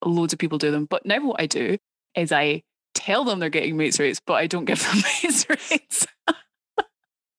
loads 0.05 0.33
of 0.33 0.39
people 0.39 0.59
do 0.59 0.71
them. 0.71 0.87
But 0.87 1.07
now 1.07 1.25
what 1.25 1.41
I 1.41 1.47
do 1.47 1.79
is 2.15 2.33
I 2.33 2.63
tell 2.95 3.25
them 3.25 3.39
they're 3.39 3.49
getting 3.49 3.77
mates 3.77 3.99
rates, 3.99 4.21
but 4.25 4.35
I 4.35 4.47
don't 4.47 4.65
give 4.65 4.83
them 4.83 4.97
mates 5.23 5.49
rates. 5.49 6.07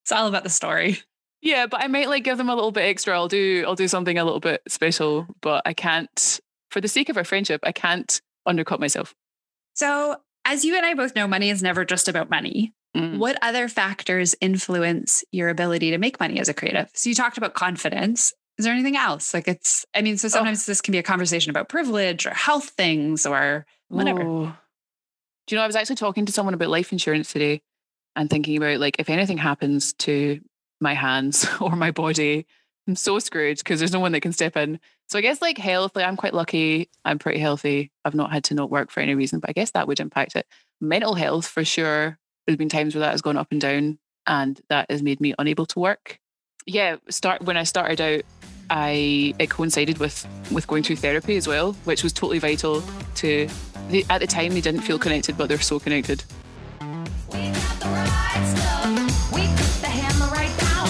It's 0.02 0.12
all 0.12 0.28
about 0.28 0.44
the 0.44 0.50
story. 0.50 1.00
yeah, 1.42 1.68
but 1.68 1.82
I 1.84 1.88
might 1.88 2.10
like 2.10 2.24
give 2.24 2.38
them 2.38 2.50
a 2.50 2.56
little 2.56 2.72
bit 2.72 2.86
extra. 2.86 3.14
I'll 3.14 3.28
do 3.28 3.64
I'll 3.68 3.76
do 3.76 3.88
something 3.88 4.18
a 4.18 4.24
little 4.26 4.40
bit 4.40 4.62
special, 4.68 5.28
but 5.42 5.62
I 5.66 5.74
can't 5.74 6.40
for 6.74 6.82
the 6.82 6.88
sake 6.88 7.08
of 7.08 7.18
our 7.18 7.24
friendship, 7.24 7.62
I 7.64 7.72
can't 7.72 8.20
undercut 8.46 8.80
myself. 8.80 9.14
So, 9.76 10.18
as 10.44 10.66
you 10.66 10.76
and 10.76 10.86
I 10.86 10.96
both 10.96 11.16
know, 11.16 11.28
money 11.28 11.50
is 11.50 11.64
never 11.64 11.86
just 11.86 12.10
about 12.10 12.30
money. 12.30 12.74
Mm. 12.98 13.18
What 13.18 13.38
other 13.42 13.68
factors 13.70 14.36
influence 14.42 15.24
your 15.32 15.50
ability 15.50 15.92
to 15.92 15.98
make 15.98 16.20
money 16.20 16.40
as 16.40 16.50
a 16.50 16.54
creative? 16.54 16.90
So 16.94 17.10
you 17.10 17.16
talked 17.16 17.38
about 17.38 17.54
confidence. 17.54 18.34
Is 18.58 18.66
there 18.66 18.74
anything 18.74 18.96
else? 18.96 19.34
Like 19.34 19.48
it's, 19.48 19.86
I 19.96 20.02
mean, 20.02 20.18
so 20.18 20.28
oh. 20.28 20.30
sometimes 20.30 20.66
this 20.66 20.82
can 20.82 20.92
be 20.92 21.00
a 21.00 21.04
conversation 21.04 21.50
about 21.50 21.70
privilege 21.70 22.26
or 22.26 22.34
health 22.34 22.70
things 22.70 23.26
or 23.26 23.66
whatever. 23.90 24.22
Oh. 24.22 24.56
Do 25.48 25.56
you 25.56 25.58
know, 25.58 25.64
I 25.64 25.68
was 25.68 25.76
actually 25.76 25.98
talking 25.98 26.26
to 26.26 26.32
someone 26.32 26.54
about 26.54 26.70
life 26.70 26.92
insurance 26.92 27.32
today 27.32 27.62
and 28.16 28.30
thinking 28.30 28.58
about 28.58 28.80
like 28.80 28.98
if 29.00 29.10
anything 29.10 29.38
happens 29.38 29.94
to 29.94 30.40
my 30.80 30.94
hands 30.94 31.48
or 31.62 31.76
my 31.76 31.92
body, 31.92 32.46
I'm 32.88 32.96
so 32.96 33.20
screwed 33.20 33.58
because 33.58 33.80
there's 33.80 33.94
no 33.94 34.00
one 34.00 34.12
that 34.12 34.22
can 34.22 34.34
step 34.34 34.56
in. 34.58 34.80
So 35.10 35.18
I 35.18 35.22
guess 35.22 35.42
like 35.42 35.58
health, 35.58 35.96
like 35.96 36.06
I'm 36.06 36.18
quite 36.18 36.34
lucky. 36.34 36.90
I'm 37.06 37.20
pretty 37.20 37.40
healthy. 37.40 37.92
I've 38.06 38.16
not 38.16 38.32
had 38.32 38.44
to 38.46 38.56
not 38.56 38.70
work 38.70 38.92
for 38.92 39.00
any 39.00 39.16
reason, 39.16 39.40
but 39.40 39.50
I 39.50 39.54
guess 39.54 39.72
that 39.72 39.88
would 39.88 40.00
impact 40.00 40.36
it. 40.36 40.48
Mental 40.82 41.16
health 41.16 41.48
for 41.48 41.64
sure. 41.64 42.18
There's 42.46 42.58
been 42.58 42.70
times 42.70 42.94
where 42.94 43.02
that 43.02 43.12
has 43.12 43.22
gone 43.22 43.38
up 43.38 43.52
and 43.52 43.62
down 43.62 44.00
and 44.28 44.60
that 44.70 44.90
has 44.90 45.02
made 45.02 45.22
me 45.22 45.34
unable 45.40 45.66
to 45.68 45.80
work. 45.80 46.20
Yeah, 46.66 46.98
start 47.10 47.42
when 47.42 47.58
I 47.58 47.64
started 47.64 48.00
out, 48.02 48.24
I 48.70 49.34
it 49.40 49.50
coincided 49.50 49.98
with 49.98 50.28
with 50.52 50.68
going 50.68 50.84
through 50.84 50.98
therapy 50.98 51.38
as 51.38 51.48
well, 51.48 51.74
which 51.86 52.04
was 52.04 52.14
totally 52.14 52.40
vital 52.40 52.84
to 53.16 53.48
the, 53.90 54.06
at 54.10 54.20
the 54.22 54.28
time 54.28 54.54
they 54.54 54.62
didn't 54.62 54.82
feel 54.82 54.98
connected, 55.00 55.38
but 55.38 55.50
they're 55.50 55.60
so 55.60 55.80
connected. 55.80 56.24
We 56.80 57.50
got 57.52 57.80
the 57.80 57.88
right 57.88 58.46
stuff. 58.56 59.34
We 59.34 59.42
put 59.42 59.82
the 59.82 59.88
hammer 59.88 60.32
right 60.32 60.56
down. 60.60 60.90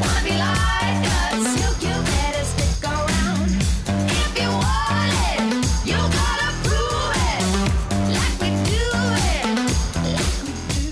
Wanna 0.00 0.22
be 0.24 0.30
like 0.36 1.06
us? 1.22 1.46
You, 1.60 1.68
you 1.88 1.94
better 2.04 2.44
stick 2.44 2.82
around. 2.90 3.50
If 4.10 4.30
you 4.40 4.48
want 4.48 5.12
it, 5.32 5.40
you 5.86 5.96
gotta 5.96 6.50
prove 6.66 7.14
it. 7.30 7.42
Like 8.16 8.36
we 8.42 8.48
do 8.66 8.84
it. 9.30 9.46
Like 10.16 10.36
we 10.42 10.90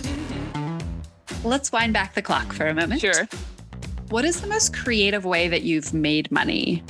do. 1.43 1.49
Let's 1.49 1.73
wind 1.73 1.93
back 1.93 2.15
the 2.15 2.23
clock 2.23 2.53
for 2.53 2.67
a 2.67 2.75
moment. 2.75 3.01
Sure. 3.01 3.29
What 4.15 4.25
is 4.25 4.41
the 4.41 4.47
most 4.47 4.73
creative 4.73 5.25
way 5.25 5.49
that 5.49 5.63
you've 5.63 5.93
made 5.93 6.31
money? 6.31 6.85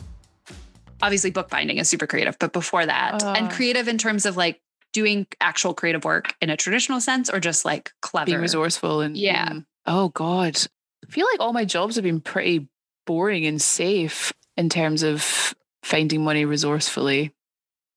Obviously, 1.00 1.30
bookbinding 1.30 1.78
is 1.78 1.88
super 1.88 2.06
creative, 2.06 2.38
but 2.38 2.52
before 2.52 2.84
that, 2.84 3.22
and 3.22 3.46
Uh. 3.46 3.50
creative 3.50 3.88
in 3.88 3.96
terms 3.96 4.26
of 4.26 4.36
like 4.36 4.60
doing 4.92 5.26
actual 5.40 5.72
creative 5.72 6.04
work 6.04 6.34
in 6.42 6.50
a 6.50 6.56
traditional 6.58 7.00
sense 7.00 7.30
or 7.30 7.40
just 7.40 7.64
like 7.64 7.94
clever. 8.02 8.26
Being 8.26 8.40
resourceful 8.42 9.00
and 9.00 9.16
Yeah. 9.16 9.48
mm. 9.48 9.64
Oh 9.86 10.10
God. 10.10 10.58
I 11.02 11.10
feel 11.10 11.26
like 11.32 11.40
all 11.40 11.54
my 11.54 11.64
jobs 11.64 11.94
have 11.94 12.04
been 12.04 12.20
pretty 12.20 12.68
boring 13.06 13.46
and 13.46 13.60
safe 13.60 14.34
in 14.58 14.68
terms 14.68 15.02
of 15.02 15.54
finding 15.82 16.24
money 16.24 16.44
resourcefully. 16.44 17.32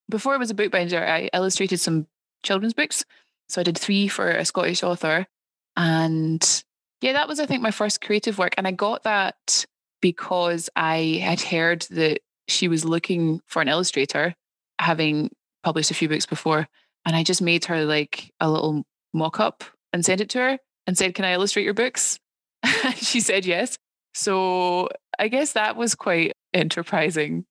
Before 0.09 0.35
I 0.35 0.37
was 0.37 0.51
a 0.51 0.55
bookbinder, 0.55 1.05
I 1.05 1.29
illustrated 1.33 1.81
some 1.81 2.07
children's 2.43 2.73
books. 2.73 3.03
So 3.49 3.59
I 3.59 3.65
did 3.65 3.77
three 3.77 4.07
for 4.07 4.29
a 4.29 4.45
Scottish 4.45 4.83
author. 4.83 5.27
And 5.75 6.63
yeah, 7.01 7.13
that 7.13 7.27
was, 7.27 7.39
I 7.39 7.45
think, 7.45 7.61
my 7.61 7.71
first 7.71 8.01
creative 8.01 8.37
work. 8.37 8.53
And 8.57 8.67
I 8.67 8.71
got 8.71 9.03
that 9.03 9.65
because 10.01 10.69
I 10.75 11.19
had 11.23 11.41
heard 11.41 11.81
that 11.91 12.19
she 12.47 12.67
was 12.67 12.85
looking 12.85 13.41
for 13.47 13.61
an 13.61 13.67
illustrator, 13.67 14.33
having 14.79 15.29
published 15.63 15.91
a 15.91 15.95
few 15.95 16.09
books 16.09 16.25
before. 16.25 16.67
And 17.05 17.15
I 17.15 17.23
just 17.23 17.41
made 17.41 17.65
her 17.65 17.85
like 17.85 18.31
a 18.39 18.49
little 18.49 18.83
mock 19.13 19.39
up 19.39 19.63
and 19.93 20.05
sent 20.05 20.21
it 20.21 20.29
to 20.31 20.39
her 20.39 20.57
and 20.85 20.97
said, 20.97 21.15
Can 21.15 21.25
I 21.25 21.33
illustrate 21.33 21.63
your 21.63 21.73
books? 21.73 22.19
she 22.95 23.19
said 23.19 23.45
yes. 23.45 23.77
So 24.13 24.89
I 25.19 25.27
guess 25.27 25.53
that 25.53 25.75
was 25.75 25.95
quite 25.95 26.33
enterprising. 26.53 27.45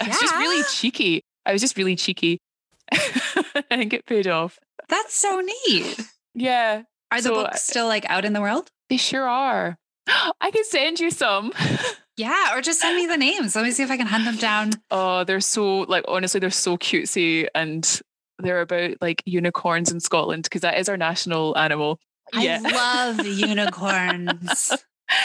I 0.00 0.08
was 0.08 0.18
just 0.20 0.34
really 0.34 0.62
cheeky. 0.74 1.22
I 1.46 1.52
was 1.52 1.60
just 1.60 1.76
really 1.76 1.96
cheeky. 1.96 2.38
I 2.92 3.64
didn't 3.70 3.88
get 3.88 4.06
paid 4.06 4.26
off. 4.26 4.58
That's 4.88 5.14
so 5.14 5.40
neat. 5.40 6.00
Yeah, 6.34 6.82
Are 7.10 7.18
the 7.18 7.28
So, 7.28 7.34
books 7.34 7.54
uh, 7.56 7.58
still 7.58 7.86
like 7.86 8.08
out 8.08 8.24
in 8.24 8.32
the 8.32 8.40
world? 8.40 8.70
They 8.90 8.98
sure 8.98 9.26
are. 9.26 9.78
I 10.40 10.50
can 10.50 10.64
send 10.64 11.00
you 11.00 11.10
some. 11.10 11.52
Yeah, 12.16 12.54
or 12.54 12.60
just 12.60 12.82
send 12.82 12.96
me 12.96 13.06
the 13.06 13.16
names. 13.16 13.56
Let 13.56 13.64
me 13.64 13.70
see 13.70 13.82
if 13.82 13.90
I 13.90 13.96
can 13.96 14.06
hunt 14.06 14.26
them 14.26 14.36
down. 14.36 14.72
Oh, 14.90 15.24
they're 15.24 15.40
so 15.40 15.80
like 15.82 16.04
honestly, 16.06 16.38
they're 16.38 16.50
so 16.50 16.76
cutesy 16.76 17.46
and 17.54 18.02
they're 18.38 18.60
about 18.60 18.96
like 19.00 19.22
unicorns 19.24 19.90
in 19.90 20.00
Scotland 20.00 20.42
because 20.42 20.60
that 20.60 20.76
is 20.76 20.90
our 20.90 20.98
national 20.98 21.56
animal. 21.56 21.98
I 22.34 22.58
love 22.58 23.26
unicorns. 23.26 24.70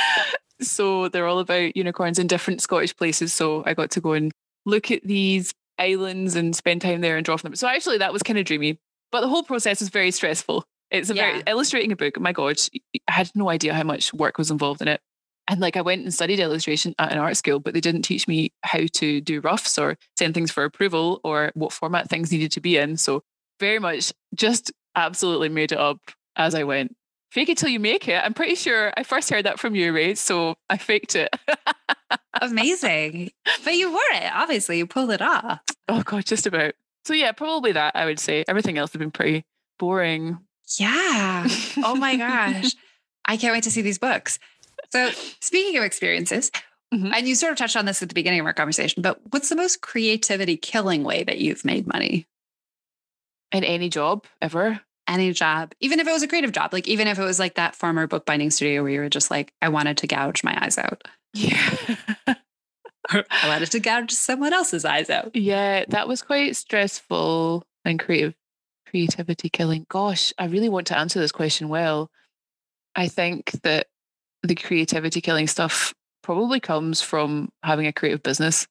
so 0.62 1.10
they're 1.10 1.27
all 1.27 1.39
about 1.39 1.75
unicorns 1.75 2.17
in 2.17 2.27
different 2.27 2.62
Scottish 2.62 2.95
places. 2.95 3.34
So 3.34 3.62
I 3.65 3.74
got 3.74 3.91
to 3.91 4.00
go 4.00 4.13
and 4.13 4.31
look 4.65 4.89
at 4.89 5.03
these 5.03 5.53
islands 5.77 6.38
and 6.38 6.55
spend 6.55 6.81
time 6.81 7.01
there 7.01 7.17
and 7.17 7.25
draw 7.25 7.36
from 7.36 7.50
them. 7.50 7.55
So 7.57 7.67
actually, 7.67 7.98
that 7.98 8.13
was 8.13 8.24
kind 8.24 8.39
of 8.39 8.45
dreamy. 8.45 8.79
But 9.12 9.19
the 9.19 9.27
whole 9.27 9.43
process 9.43 9.81
is 9.81 9.89
very 9.89 10.12
stressful. 10.12 10.65
It's 10.98 11.10
a 11.10 11.16
Yeah. 11.16 11.32
very 11.32 11.44
illustrating 11.48 11.92
a 11.92 11.96
book. 11.96 12.20
My 12.20 12.32
God, 12.32 12.58
I 13.08 13.12
had 13.12 13.32
no 13.36 13.50
idea 13.50 13.74
how 13.74 13.84
much 13.84 14.14
work 14.14 14.38
was 14.38 14.52
involved 14.52 14.82
in 14.82 14.88
it. 14.88 15.02
And 15.48 15.60
like 15.60 15.78
I 15.78 15.82
went 15.82 16.02
and 16.02 16.14
studied 16.14 16.40
illustration 16.40 16.96
at 16.98 17.12
an 17.12 17.20
art 17.20 17.38
school, 17.38 17.60
but 17.60 17.74
they 17.75 17.82
didn't 17.82 18.02
teach 18.02 18.28
me 18.28 18.52
how 18.64 18.80
to 18.94 19.22
do 19.22 19.42
roughs 19.42 19.78
or 19.78 19.96
send 20.18 20.34
things 20.34 20.52
for 20.52 20.64
approval 20.64 21.22
or 21.24 21.52
what 21.54 21.72
format 21.72 22.10
things 22.10 22.32
needed 22.32 22.52
to 22.54 22.62
be 22.62 22.78
in. 22.78 22.98
So 22.98 23.22
very 23.60 23.78
much 23.80 24.12
just 24.34 24.72
absolutely 24.96 25.50
made 25.50 25.72
it 25.72 25.78
up 25.78 26.00
as 26.36 26.56
I 26.56 26.64
went. 26.64 26.96
Fake 27.32 27.50
it 27.50 27.58
till 27.58 27.70
you 27.70 27.80
make 27.80 28.08
it. 28.08 28.24
I'm 28.24 28.34
pretty 28.34 28.56
sure 28.56 28.92
I 28.98 29.04
first 29.04 29.30
heard 29.30 29.46
that 29.46 29.60
from 29.60 29.75
you, 29.75 29.94
Rae. 29.94 30.16
So 30.16 30.56
I 30.70 30.78
faked 30.78 31.16
it. 31.16 31.30
Amazing. 32.42 33.32
But 33.64 33.75
you 33.75 33.92
wore 33.92 34.00
it, 34.14 34.32
obviously. 34.34 34.78
You 34.78 34.88
pulled 34.88 35.12
it 35.12 35.22
off. 35.22 35.60
oh 35.88 36.02
God, 36.04 36.25
just 36.25 36.48
about. 36.48 36.74
So 37.06 37.14
yeah, 37.14 37.32
probably 37.34 37.72
that 37.74 37.96
I 37.96 38.06
would 38.06 38.20
say. 38.20 38.44
Everything 38.48 38.78
else 38.78 38.92
has 38.94 39.00
been 39.00 39.12
pretty 39.12 39.44
boring. 39.80 40.40
Yeah. 40.79 41.48
Oh 41.84 41.95
my 41.95 42.15
gosh. 42.15 42.74
I 43.25 43.38
can't 43.38 43.53
wait 43.53 43.63
to 43.63 43.72
see 43.72 43.81
these 43.81 43.98
books. 43.98 44.39
So, 44.91 45.10
speaking 45.39 45.77
of 45.77 45.84
experiences, 45.84 46.51
Mhm. 46.93 47.12
and 47.15 47.27
you 47.27 47.34
sort 47.36 47.51
of 47.51 47.57
touched 47.57 47.75
on 47.75 47.86
this 47.86 48.03
at 48.03 48.10
the 48.10 48.13
beginning 48.15 48.39
of 48.39 48.45
our 48.45 48.53
conversation, 48.53 49.01
but 49.01 49.19
what's 49.31 49.50
the 49.50 49.55
most 49.55 49.81
creativity 49.81 50.55
killing 50.55 51.03
way 51.03 51.24
that 51.24 51.39
you've 51.39 51.65
made 51.65 51.88
money? 51.88 52.27
In 53.51 53.63
any 53.63 53.89
job 53.89 54.25
ever. 54.41 54.79
Any 55.07 55.34
job, 55.34 55.74
even 55.79 56.00
if 56.00 56.07
it 56.07 56.12
was 56.12 56.24
a 56.24 56.27
creative 56.27 56.51
job, 56.51 56.74
like 56.74 56.88
even 56.88 57.07
if 57.07 57.17
it 57.19 57.24
was 57.24 57.39
like 57.39 57.55
that 57.55 57.75
former 57.75 58.07
bookbinding 58.07 58.50
studio 58.51 58.81
where 58.84 58.91
you 58.91 59.00
were 59.00 59.10
just 59.10 59.29
like, 59.31 59.53
I 59.62 59.69
wanted 59.69 59.98
to 60.00 60.07
gouge 60.07 60.43
my 60.43 60.57
eyes 60.63 60.77
out. 60.77 61.07
Yeah. 61.34 61.77
I 62.27 63.48
wanted 63.48 63.69
to 63.72 63.79
gouge 63.79 64.12
someone 64.12 64.53
else's 64.53 64.84
eyes 64.86 65.10
out. 65.10 65.36
yeah, 65.36 65.86
that 65.89 66.07
was 66.07 66.22
quite 66.24 66.55
stressful 66.55 67.63
and 67.84 68.00
creative 68.00 68.34
creativity 68.96 69.50
killing. 69.50 69.86
Gosh, 69.90 70.32
I 70.38 70.46
really 70.46 70.70
want 70.70 70.88
to 70.88 70.98
answer 70.98 71.20
this 71.20 71.34
question 71.34 71.68
well. 71.68 72.10
I 72.96 73.10
think 73.10 73.52
that 73.64 73.88
the 74.42 74.56
creativity 74.56 75.20
killing 75.20 75.48
stuff 75.48 75.94
probably 76.24 76.62
comes 76.62 77.02
from 77.02 77.50
having 77.62 77.88
a 77.88 77.92
creative 77.92 78.24
business 78.24 78.68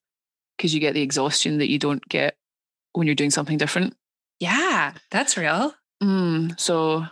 because 0.56 0.72
you 0.72 0.80
get 0.80 0.94
the 0.94 1.02
exhaustion 1.02 1.58
that 1.58 1.68
you 1.68 1.78
don't 1.78 2.08
get 2.08 2.38
when 2.94 3.06
you're 3.06 3.14
doing 3.14 3.30
something 3.30 3.58
different. 3.58 3.94
Yeah, 4.40 4.94
that's 5.10 5.36
real. 5.36 5.74
Mm, 6.02 6.58
so 6.58 7.04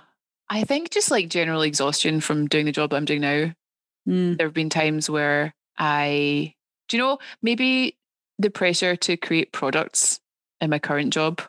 I 0.49 0.64
think 0.64 0.88
just 0.88 1.11
like 1.11 1.28
general 1.28 1.61
exhaustion 1.61 2.23
from 2.23 2.47
doing 2.47 2.64
the 2.64 2.73
job 2.73 2.95
I'm 2.95 3.04
doing 3.04 3.21
now. 3.21 3.52
Mm. 4.09 4.38
There 4.38 4.47
have 4.47 4.54
been 4.54 4.71
times 4.71 5.11
where 5.11 5.54
I, 5.76 6.54
do 6.88 6.97
you 6.97 7.02
know, 7.02 7.19
maybe 7.42 7.99
the 8.38 8.49
pressure 8.49 8.97
to 8.97 9.19
create 9.19 9.52
products 9.52 10.19
in 10.62 10.71
my 10.71 10.78
current 10.78 11.12
job 11.12 11.42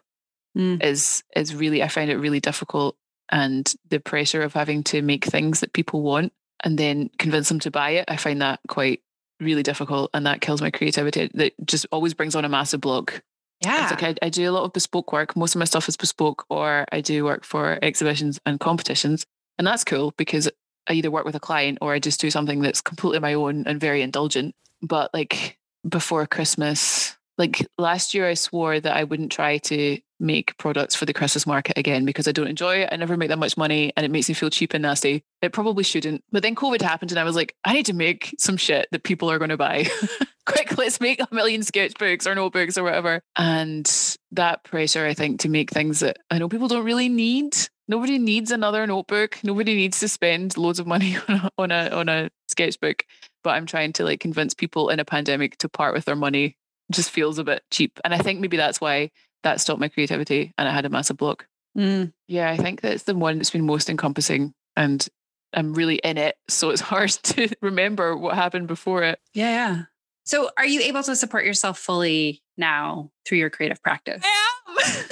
Mm. 0.57 0.83
is 0.83 1.23
is 1.35 1.55
really 1.55 1.81
I 1.81 1.87
find 1.87 2.11
it 2.11 2.17
really 2.17 2.39
difficult 2.39 2.95
and 3.31 3.73
the 3.89 3.99
pressure 3.99 4.43
of 4.43 4.53
having 4.53 4.83
to 4.85 5.01
make 5.01 5.25
things 5.25 5.61
that 5.61 5.73
people 5.73 6.03
want 6.03 6.31
and 6.63 6.77
then 6.77 7.09
convince 7.17 7.49
them 7.49 7.59
to 7.61 7.71
buy 7.71 7.91
it 7.91 8.05
I 8.07 8.17
find 8.17 8.41
that 8.41 8.59
quite 8.67 9.01
really 9.39 9.63
difficult 9.63 10.11
and 10.13 10.27
that 10.27 10.41
kills 10.41 10.61
my 10.61 10.69
creativity 10.69 11.31
that 11.33 11.53
just 11.65 11.87
always 11.91 12.13
brings 12.13 12.35
on 12.35 12.45
a 12.45 12.49
massive 12.49 12.81
block 12.81 13.23
Yeah. 13.61 13.83
it's 13.83 13.91
like 14.01 14.17
I, 14.21 14.27
I 14.27 14.29
do 14.29 14.47
a 14.47 14.51
lot 14.53 14.63
of 14.63 14.73
bespoke 14.73 15.11
work. 15.11 15.35
Most 15.35 15.55
of 15.55 15.59
my 15.59 15.65
stuff 15.65 15.89
is 15.89 15.97
bespoke, 15.97 16.45
or 16.49 16.85
I 16.91 17.01
do 17.01 17.23
work 17.25 17.43
for 17.45 17.79
exhibitions 17.81 18.39
and 18.45 18.59
competitions. 18.59 19.25
And 19.57 19.65
that's 19.65 19.83
cool 19.83 20.13
because 20.17 20.49
I 20.87 20.93
either 20.93 21.09
work 21.09 21.25
with 21.25 21.35
a 21.35 21.39
client 21.39 21.77
or 21.81 21.93
I 21.93 21.99
just 21.99 22.19
do 22.21 22.29
something 22.29 22.61
that's 22.61 22.81
completely 22.81 23.19
my 23.19 23.33
own 23.33 23.65
and 23.65 23.79
very 23.79 24.01
indulgent. 24.01 24.53
But 24.81 25.11
like 25.13 25.57
before 25.87 26.27
Christmas, 26.27 27.17
like 27.37 27.65
last 27.77 28.13
year, 28.13 28.27
I 28.27 28.33
swore 28.35 28.79
that 28.79 28.95
I 28.95 29.03
wouldn't 29.05 29.31
try 29.31 29.57
to 29.59 29.97
make 30.23 30.57
products 30.57 30.95
for 30.95 31.05
the 31.05 31.13
Christmas 31.13 31.45
market 31.45 31.77
again 31.77 32.05
because 32.05 32.27
I 32.27 32.31
don't 32.31 32.47
enjoy 32.47 32.77
it. 32.77 32.89
I 32.91 32.95
never 32.95 33.17
make 33.17 33.29
that 33.29 33.37
much 33.37 33.57
money 33.57 33.91
and 33.95 34.05
it 34.05 34.11
makes 34.11 34.29
me 34.29 34.33
feel 34.33 34.49
cheap 34.49 34.73
and 34.73 34.81
nasty. 34.81 35.23
It 35.41 35.51
probably 35.51 35.83
shouldn't. 35.83 36.23
But 36.31 36.41
then 36.41 36.55
COVID 36.55 36.81
happened 36.81 37.11
and 37.11 37.19
I 37.19 37.23
was 37.23 37.35
like, 37.35 37.55
I 37.65 37.73
need 37.73 37.85
to 37.87 37.93
make 37.93 38.33
some 38.39 38.57
shit 38.57 38.87
that 38.91 39.03
people 39.03 39.29
are 39.29 39.37
going 39.37 39.49
to 39.49 39.57
buy. 39.57 39.85
Quick, 40.45 40.77
let's 40.77 40.99
make 40.99 41.21
a 41.21 41.27
million 41.31 41.61
sketchbooks 41.61 42.25
or 42.25 42.35
notebooks 42.35 42.77
or 42.77 42.83
whatever. 42.83 43.21
And 43.35 43.89
that 44.31 44.63
pressure, 44.63 45.05
I 45.05 45.13
think, 45.13 45.41
to 45.41 45.49
make 45.49 45.69
things 45.69 45.99
that 45.99 46.17
I 46.31 46.37
know 46.37 46.49
people 46.49 46.67
don't 46.67 46.85
really 46.85 47.09
need. 47.09 47.55
Nobody 47.87 48.17
needs 48.17 48.51
another 48.51 48.87
notebook. 48.87 49.39
Nobody 49.43 49.75
needs 49.75 49.99
to 49.99 50.07
spend 50.07 50.57
loads 50.57 50.79
of 50.79 50.87
money 50.87 51.17
on 51.27 51.35
a, 51.35 51.49
on 51.57 51.71
a 51.71 51.89
on 51.89 52.09
a 52.09 52.29
sketchbook. 52.47 53.05
But 53.43 53.51
I'm 53.51 53.65
trying 53.65 53.93
to 53.93 54.03
like 54.03 54.19
convince 54.19 54.53
people 54.53 54.89
in 54.89 54.99
a 54.99 55.05
pandemic 55.05 55.57
to 55.59 55.69
part 55.69 55.93
with 55.93 56.05
their 56.05 56.15
money. 56.15 56.57
Just 56.91 57.11
feels 57.11 57.37
a 57.37 57.43
bit 57.43 57.63
cheap. 57.71 57.99
And 58.03 58.13
I 58.13 58.17
think 58.17 58.39
maybe 58.39 58.57
that's 58.57 58.81
why 58.81 59.11
that 59.43 59.61
stopped 59.61 59.79
my 59.79 59.89
creativity 59.89 60.53
and 60.57 60.67
I 60.67 60.71
had 60.71 60.85
a 60.85 60.89
massive 60.89 61.17
block. 61.17 61.47
Mm. 61.77 62.13
Yeah, 62.27 62.49
I 62.49 62.57
think 62.57 62.81
that's 62.81 63.03
the 63.03 63.15
one 63.15 63.37
that's 63.37 63.49
been 63.49 63.65
most 63.65 63.89
encompassing 63.89 64.53
and 64.75 65.07
I'm 65.53 65.73
really 65.73 65.95
in 65.95 66.17
it. 66.17 66.35
So 66.47 66.69
it's 66.69 66.81
hard 66.93 67.09
to 67.09 67.49
remember 67.61 68.17
what 68.17 68.35
happened 68.35 68.67
before 68.67 69.03
it. 69.03 69.19
Yeah, 69.33 69.49
yeah. 69.49 69.81
So 70.25 70.49
are 70.57 70.65
you 70.65 70.81
able 70.81 71.03
to 71.03 71.15
support 71.15 71.45
yourself 71.45 71.77
fully 71.77 72.41
now 72.57 73.11
through 73.25 73.39
your 73.39 73.49
creative 73.49 73.81
practice? 73.81 74.23
I 74.23 74.53
am. 74.77 75.05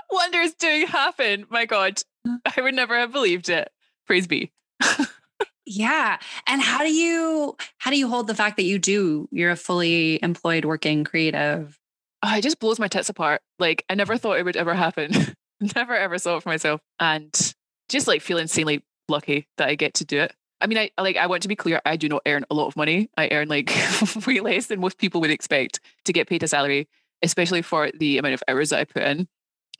Wonders 0.10 0.54
do 0.54 0.86
happen. 0.88 1.46
My 1.50 1.66
God, 1.66 2.00
I 2.26 2.60
would 2.60 2.74
never 2.74 2.98
have 2.98 3.12
believed 3.12 3.48
it. 3.48 3.70
Praise 4.06 4.26
be. 4.26 4.52
Yeah. 5.68 6.18
And 6.46 6.62
how 6.62 6.78
do 6.78 6.92
you 6.92 7.56
how 7.76 7.90
do 7.90 7.98
you 7.98 8.08
hold 8.08 8.26
the 8.26 8.34
fact 8.34 8.56
that 8.56 8.62
you 8.62 8.78
do 8.78 9.28
you're 9.30 9.50
a 9.50 9.56
fully 9.56 10.18
employed 10.22 10.64
working 10.64 11.04
creative? 11.04 11.77
Oh, 12.22 12.36
it 12.36 12.42
just 12.42 12.58
blows 12.58 12.78
my 12.78 12.88
tits 12.88 13.08
apart. 13.08 13.40
Like 13.58 13.84
I 13.88 13.94
never 13.94 14.16
thought 14.16 14.38
it 14.38 14.44
would 14.44 14.56
ever 14.56 14.74
happen. 14.74 15.12
never 15.74 15.94
ever 15.94 16.18
saw 16.18 16.36
it 16.36 16.42
for 16.42 16.48
myself. 16.48 16.80
And 17.00 17.32
just 17.88 18.06
like 18.06 18.22
feel 18.22 18.38
insanely 18.38 18.84
lucky 19.08 19.48
that 19.56 19.68
I 19.68 19.74
get 19.74 19.94
to 19.94 20.04
do 20.04 20.20
it. 20.20 20.34
I 20.60 20.66
mean, 20.66 20.78
I 20.78 20.90
like 21.00 21.16
I 21.16 21.26
want 21.26 21.42
to 21.42 21.48
be 21.48 21.56
clear, 21.56 21.80
I 21.84 21.96
do 21.96 22.08
not 22.08 22.22
earn 22.26 22.44
a 22.50 22.54
lot 22.54 22.66
of 22.66 22.76
money. 22.76 23.10
I 23.16 23.28
earn 23.30 23.48
like 23.48 23.72
way 24.26 24.40
less 24.40 24.66
than 24.66 24.80
most 24.80 24.98
people 24.98 25.20
would 25.20 25.30
expect 25.30 25.80
to 26.04 26.12
get 26.12 26.28
paid 26.28 26.42
a 26.42 26.48
salary, 26.48 26.88
especially 27.22 27.62
for 27.62 27.90
the 27.92 28.18
amount 28.18 28.34
of 28.34 28.42
hours 28.48 28.70
that 28.70 28.80
I 28.80 28.84
put 28.84 29.02
in. 29.02 29.28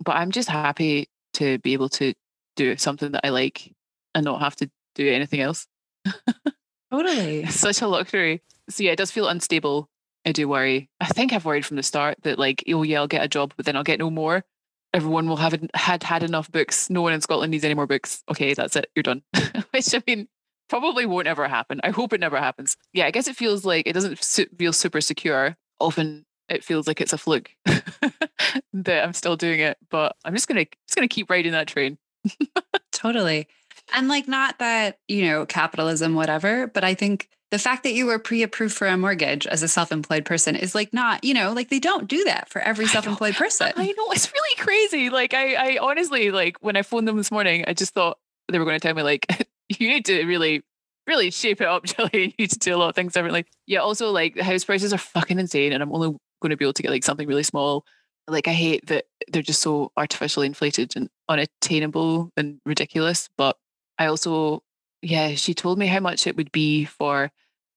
But 0.04 0.16
I'm 0.16 0.30
just 0.30 0.48
happy 0.48 1.08
to 1.34 1.58
be 1.58 1.72
able 1.72 1.88
to 1.90 2.14
do 2.56 2.76
something 2.76 3.12
that 3.12 3.26
I 3.26 3.30
like 3.30 3.72
and 4.14 4.24
not 4.24 4.40
have 4.40 4.56
to 4.56 4.70
do 4.94 5.08
anything 5.08 5.40
else. 5.40 5.66
Totally. 6.90 7.46
Such 7.46 7.82
a 7.82 7.88
luxury. 7.88 8.42
So 8.70 8.82
yeah, 8.82 8.92
it 8.92 8.96
does 8.96 9.10
feel 9.10 9.28
unstable. 9.28 9.88
I 10.28 10.32
do 10.32 10.46
worry. 10.46 10.90
I 11.00 11.06
think 11.06 11.32
I've 11.32 11.46
worried 11.46 11.64
from 11.64 11.78
the 11.78 11.82
start 11.82 12.18
that 12.22 12.38
like, 12.38 12.62
oh 12.68 12.82
yeah, 12.82 12.98
I'll 12.98 13.08
get 13.08 13.24
a 13.24 13.28
job, 13.28 13.54
but 13.56 13.64
then 13.64 13.76
I'll 13.76 13.82
get 13.82 13.98
no 13.98 14.10
more. 14.10 14.44
Everyone 14.92 15.26
will 15.26 15.36
have 15.36 15.58
had 15.74 16.02
had 16.02 16.22
enough 16.22 16.52
books. 16.52 16.90
No 16.90 17.00
one 17.00 17.14
in 17.14 17.22
Scotland 17.22 17.50
needs 17.50 17.64
any 17.64 17.74
more 17.74 17.86
books. 17.86 18.22
Okay, 18.30 18.52
that's 18.52 18.76
it. 18.76 18.90
You're 18.94 19.02
done. 19.02 19.22
Which 19.70 19.94
I 19.94 20.02
mean, 20.06 20.28
probably 20.68 21.06
won't 21.06 21.26
ever 21.26 21.48
happen. 21.48 21.80
I 21.82 21.90
hope 21.90 22.12
it 22.12 22.20
never 22.20 22.36
happens. 22.36 22.76
Yeah, 22.92 23.06
I 23.06 23.10
guess 23.10 23.26
it 23.26 23.36
feels 23.36 23.64
like 23.64 23.86
it 23.86 23.94
doesn't 23.94 24.18
feel 24.18 24.72
super 24.74 25.00
secure. 25.00 25.56
Often 25.80 26.26
it 26.50 26.62
feels 26.62 26.86
like 26.86 27.00
it's 27.00 27.14
a 27.14 27.18
fluke 27.18 27.50
that 27.64 29.04
I'm 29.04 29.14
still 29.14 29.36
doing 29.36 29.60
it, 29.60 29.78
but 29.90 30.14
I'm 30.26 30.34
just 30.34 30.46
gonna 30.46 30.66
just 30.86 30.94
gonna 30.94 31.08
keep 31.08 31.30
riding 31.30 31.52
that 31.52 31.68
train. 31.68 31.96
Totally. 32.92 33.48
And 33.94 34.08
like 34.08 34.28
not 34.28 34.58
that, 34.58 34.98
you 35.08 35.22
know, 35.26 35.46
capitalism, 35.46 36.14
whatever, 36.14 36.66
but 36.66 36.84
I 36.84 36.92
think 36.92 37.30
the 37.50 37.58
fact 37.58 37.82
that 37.84 37.94
you 37.94 38.06
were 38.06 38.18
pre-approved 38.18 38.74
for 38.74 38.86
a 38.86 38.96
mortgage 38.96 39.46
as 39.46 39.62
a 39.62 39.68
self-employed 39.68 40.24
person 40.24 40.54
is 40.54 40.74
like 40.74 40.92
not, 40.92 41.24
you 41.24 41.32
know, 41.32 41.52
like 41.52 41.70
they 41.70 41.78
don't 41.78 42.06
do 42.06 42.24
that 42.24 42.48
for 42.50 42.60
every 42.60 42.86
self-employed 42.86 43.34
person. 43.36 43.72
I 43.74 43.86
know 43.86 44.10
it's 44.10 44.30
really 44.32 44.56
crazy. 44.58 45.08
Like 45.08 45.32
I, 45.32 45.54
I 45.54 45.78
honestly 45.78 46.30
like 46.30 46.58
when 46.60 46.76
I 46.76 46.82
phoned 46.82 47.08
them 47.08 47.16
this 47.16 47.30
morning, 47.30 47.64
I 47.66 47.72
just 47.72 47.94
thought 47.94 48.18
they 48.48 48.58
were 48.58 48.64
going 48.64 48.78
to 48.78 48.86
tell 48.86 48.94
me 48.94 49.02
like 49.02 49.26
you 49.68 49.88
need 49.88 50.04
to 50.06 50.24
really, 50.24 50.62
really 51.06 51.30
shape 51.30 51.60
it 51.60 51.66
up, 51.66 51.84
Jelly. 51.84 52.10
You 52.12 52.32
need 52.38 52.50
to 52.50 52.58
do 52.58 52.74
a 52.74 52.78
lot 52.78 52.90
of 52.90 52.94
things 52.94 53.12
differently. 53.12 53.46
Yeah. 53.66 53.80
Also, 53.80 54.10
like 54.10 54.34
the 54.34 54.44
house 54.44 54.64
prices 54.64 54.92
are 54.92 54.98
fucking 54.98 55.38
insane, 55.38 55.72
and 55.72 55.82
I'm 55.82 55.92
only 55.94 56.16
going 56.40 56.50
to 56.50 56.56
be 56.56 56.64
able 56.64 56.74
to 56.74 56.82
get 56.82 56.90
like 56.90 57.04
something 57.04 57.28
really 57.28 57.42
small. 57.42 57.84
Like 58.26 58.46
I 58.46 58.52
hate 58.52 58.86
that 58.88 59.06
they're 59.28 59.42
just 59.42 59.62
so 59.62 59.90
artificially 59.96 60.46
inflated 60.46 60.94
and 60.96 61.08
unattainable 61.28 62.30
and 62.36 62.60
ridiculous. 62.66 63.28
But 63.38 63.56
I 63.98 64.06
also, 64.06 64.62
yeah, 65.02 65.34
she 65.34 65.54
told 65.54 65.78
me 65.78 65.86
how 65.86 66.00
much 66.00 66.26
it 66.26 66.36
would 66.36 66.52
be 66.52 66.84
for 66.84 67.30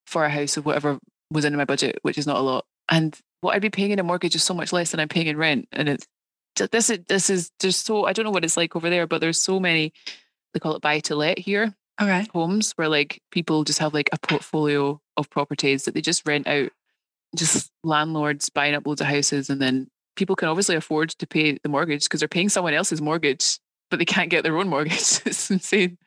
for 0.06 0.26
a 0.26 0.30
house 0.30 0.58
of 0.58 0.66
whatever 0.66 1.00
was 1.32 1.46
in 1.46 1.56
my 1.56 1.66
budget, 1.66 2.00
which 2.02 2.18
is 2.18 2.28
not 2.28 2.38
a 2.38 2.42
lot. 2.42 2.66
And 2.90 3.18
what 3.42 3.56
I'd 3.56 3.62
be 3.62 3.70
paying 3.70 3.92
in 3.92 4.00
a 4.00 4.04
mortgage 4.04 4.36
is 4.36 4.44
so 4.44 4.54
much 4.54 4.74
less 4.74 4.92
than 4.92 5.00
I'm 5.00 5.08
paying 5.08 5.28
in 5.28 5.38
rent. 5.38 5.68
And 5.72 5.88
it's 5.88 6.06
this 6.72 6.90
is 6.90 7.00
this 7.08 7.30
is 7.30 7.52
just 7.60 7.86
so 7.86 8.06
I 8.06 8.14
don't 8.14 8.26
know 8.26 8.32
what 8.32 8.44
it's 8.44 8.58
like 8.58 8.76
over 8.76 8.90
there, 8.90 9.08
but 9.08 9.22
there's 9.22 9.42
so 9.42 9.60
many 9.60 9.94
they 10.54 10.60
call 10.60 10.76
it 10.76 10.82
buy 10.82 11.00
to 11.00 11.16
let 11.16 11.40
here 11.40 11.74
Okay. 12.00 12.28
homes 12.34 12.72
where 12.74 12.90
like 12.90 13.22
people 13.32 13.64
just 13.64 13.80
have 13.80 13.94
like 13.94 14.10
a 14.12 14.20
portfolio 14.20 15.00
of 15.18 15.30
properties 15.30 15.86
that 15.86 15.94
they 15.94 16.02
just 16.02 16.28
rent 16.28 16.48
out. 16.48 16.72
Just 17.36 17.72
landlords 17.84 18.50
buying 18.50 18.74
up 18.76 18.86
loads 18.86 19.00
of 19.00 19.08
houses 19.08 19.50
and 19.50 19.62
then 19.62 19.88
people 20.16 20.36
can 20.36 20.50
obviously 20.50 20.76
afford 20.76 21.10
to 21.10 21.28
pay 21.28 21.58
the 21.64 21.70
mortgage 21.70 22.04
because 22.04 22.20
they're 22.20 22.28
paying 22.28 22.50
someone 22.50 22.74
else's 22.74 23.02
mortgage, 23.02 23.60
but 23.90 24.00
they 24.00 24.06
can't 24.06 24.30
get 24.30 24.44
their 24.44 24.58
own 24.58 24.68
mortgage. 24.68 25.22
it's 25.26 25.50
insane. 25.50 25.98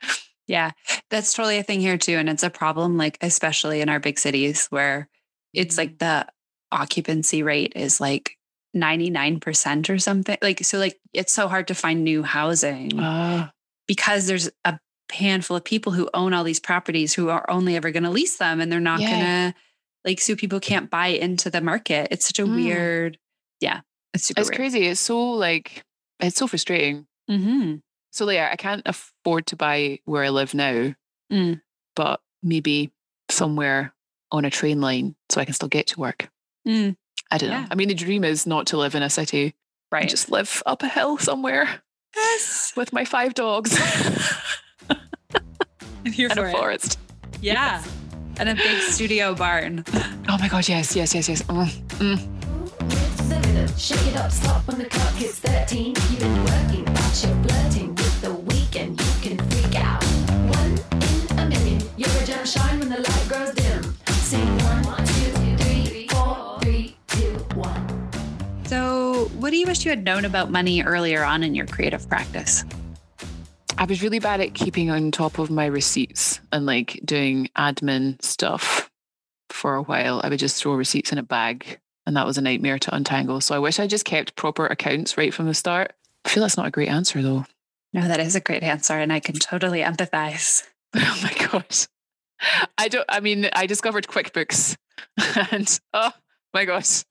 Yeah. 0.47 0.73
That's 1.11 1.33
totally 1.33 1.59
a 1.59 1.63
thing 1.63 1.81
here 1.81 1.97
too. 1.99 2.17
And 2.17 2.29
it's 2.29 2.43
a 2.43 2.51
problem, 2.51 2.97
like, 2.97 3.17
especially 3.21 3.81
in 3.81 3.89
our 3.89 4.01
big 4.01 4.19
cities 4.19 4.67
where 4.67 5.09
it's 5.53 5.79
like 5.79 5.99
the 5.99 6.27
occupancy 6.73 7.43
rate 7.43 7.73
is 7.77 8.01
like 8.01 8.37
99% 8.77 9.89
or 9.91 9.99
something. 9.99 10.37
Like, 10.43 10.65
so 10.65 10.79
like 10.79 10.99
it's 11.13 11.33
so 11.33 11.49
hard 11.49 11.69
to 11.69 11.75
find 11.75 12.05
new 12.05 12.23
housing 12.23 12.93
Ah, 12.99 13.53
because 13.87 14.27
there's 14.27 14.51
a 14.65 14.79
handful 15.13 15.57
of 15.57 15.65
people 15.65 15.93
who 15.93 16.11
own 16.15 16.33
all 16.35 16.45
these 16.45 16.61
properties 16.61 17.15
who 17.15 17.29
are 17.29 17.49
only 17.51 17.77
ever 17.77 17.91
going 17.91 18.03
to 18.05 18.11
lease 18.11 18.37
them 18.39 18.61
and 18.61 18.71
they're 18.73 18.81
not 18.81 19.01
Yeah. 19.01 19.11
going 19.11 19.53
to 19.53 19.59
like 20.05 20.21
so 20.21 20.35
people 20.37 20.61
can't 20.61 20.91
buy 20.91 21.07
into 21.09 21.49
the 21.51 21.61
market. 21.61 22.09
It's 22.11 22.27
such 22.27 22.39
a 22.39 22.43
Mm. 22.45 22.57
weird 22.57 23.19
yeah, 23.61 23.81
it's 24.13 24.27
super 24.27 24.41
it's 24.41 24.51
weird. 24.51 24.57
crazy. 24.57 24.87
It's 24.89 25.01
so 25.01 25.19
like 25.33 25.83
it's 26.21 26.37
so 26.37 26.47
frustrating. 26.47 27.07
Mhm. 27.31 27.81
So 28.15 28.31
yeah, 28.31 28.49
I 28.53 28.57
can't 28.57 28.83
afford 28.87 29.47
to 29.49 29.57
buy 29.57 29.99
where 30.05 30.23
I 30.23 30.29
live 30.29 30.55
now, 30.55 30.95
Mm. 31.33 31.61
but 31.97 32.21
maybe 32.45 32.93
somewhere 33.29 33.93
on 34.31 34.45
a 34.45 34.51
train 34.51 34.81
line 34.81 35.17
so 35.31 35.41
I 35.41 35.45
can 35.45 35.55
still 35.55 35.69
get 35.69 35.89
to 35.89 35.99
work. 36.01 36.29
Mm. 36.67 36.97
I 37.33 37.39
don't 37.39 37.51
Yeah. 37.51 37.63
know. 37.63 37.67
I 37.73 37.75
mean, 37.75 37.89
the 37.89 37.95
dream 37.95 38.23
is 38.23 38.47
not 38.47 38.67
to 38.69 38.77
live 38.77 38.95
in 38.95 39.03
a 39.03 39.11
city 39.11 39.55
Right. 39.91 40.09
just 40.09 40.31
live 40.31 40.63
up 40.65 40.83
a 40.85 40.89
hill 40.89 41.19
somewhere 41.19 41.83
yes. 42.15 42.73
with 42.77 42.93
my 42.93 43.05
five 43.05 43.35
dogs 43.35 43.77
I'm 44.91 46.13
here 46.13 46.29
and 46.29 46.39
for 46.39 46.47
a 46.47 46.51
it. 46.51 46.53
forest. 46.57 46.99
Yeah. 47.41 47.83
And 48.39 48.49
a 48.49 48.55
big 48.55 48.81
studio 48.83 49.35
barn. 49.35 49.85
Oh 50.29 50.39
my 50.39 50.49
god, 50.49 50.69
yes, 50.69 50.97
yes, 50.97 51.15
yes, 51.15 51.29
yes. 51.29 51.43
Mm, 51.43 51.67
mm. 51.99 52.19
With 52.81 53.29
the 53.29 53.35
rhythm, 53.37 53.77
shake 53.79 54.07
it 54.07 54.17
up, 54.17 54.31
stop 54.33 54.67
when 54.67 54.79
the 54.79 54.87
clock 54.87 55.15
hits 55.15 55.39
13. 55.41 55.89
You've 55.89 56.19
been 56.19 56.45
working, 56.45 56.85
but 56.85 57.23
you're 57.23 57.37
flirting 57.45 57.64
You're 62.45 62.53
shine 62.53 62.79
when 62.79 62.91
the 62.91 62.97
light 62.97 63.27
grows 63.27 63.55
dim. 63.55 63.97
Sing 64.09 64.59
one, 64.59 65.07
two, 65.07 65.57
three, 65.57 66.09
four, 66.09 66.59
three, 66.61 66.95
two, 67.09 67.39
one. 67.55 68.11
So, 68.67 69.31
what 69.39 69.49
do 69.49 69.57
you 69.57 69.67
wish 69.67 69.87
you 69.87 69.89
had 69.89 70.05
known 70.05 70.27
about 70.27 70.51
money 70.51 70.83
earlier 70.83 71.25
on 71.25 71.43
in 71.43 71.55
your 71.55 71.65
creative 71.65 72.07
practice? 72.07 72.63
I 73.79 73.87
was 73.87 74.03
really 74.03 74.19
bad 74.19 74.43
at 74.43 74.53
keeping 74.53 74.91
on 74.91 75.11
top 75.11 75.39
of 75.39 75.49
my 75.49 75.65
receipts 75.65 76.41
and 76.53 76.67
like 76.67 77.01
doing 77.03 77.49
admin 77.57 78.23
stuff 78.23 78.91
for 79.49 79.77
a 79.77 79.83
while. 79.83 80.21
I 80.23 80.29
would 80.29 80.39
just 80.39 80.63
throw 80.63 80.75
receipts 80.75 81.13
in 81.13 81.17
a 81.17 81.23
bag 81.23 81.81
and 82.05 82.15
that 82.15 82.27
was 82.27 82.37
a 82.37 82.43
nightmare 82.43 82.79
to 82.79 82.95
untangle. 82.95 83.41
So 83.41 83.55
I 83.55 83.59
wish 83.59 83.81
I 83.81 83.87
just 83.87 84.05
kept 84.05 84.37
proper 84.37 84.67
accounts 84.67 85.17
right 85.17 85.33
from 85.33 85.47
the 85.47 85.55
start. 85.55 85.95
I 86.27 86.29
feel 86.29 86.43
that's 86.43 86.59
not 86.59 86.67
a 86.67 86.71
great 86.71 86.91
answer 86.91 87.23
though. 87.23 87.47
No, 87.95 88.07
that 88.07 88.21
is 88.21 88.37
a 88.37 88.41
great 88.41 88.63
answer, 88.63 88.99
and 88.99 89.11
I 89.11 89.21
can 89.21 89.37
totally 89.37 89.81
empathize. 89.81 90.63
Oh 90.97 91.21
my 91.25 91.49
gosh. 91.49 91.89
I 92.79 92.89
don't 92.89 93.05
I 93.09 93.21
mean 93.21 93.49
I 93.53 93.67
discovered 93.67 94.07
QuickBooks 94.07 94.77
and 95.53 95.81
oh 95.93 96.13
my 96.53 96.65
gosh. 96.65 97.05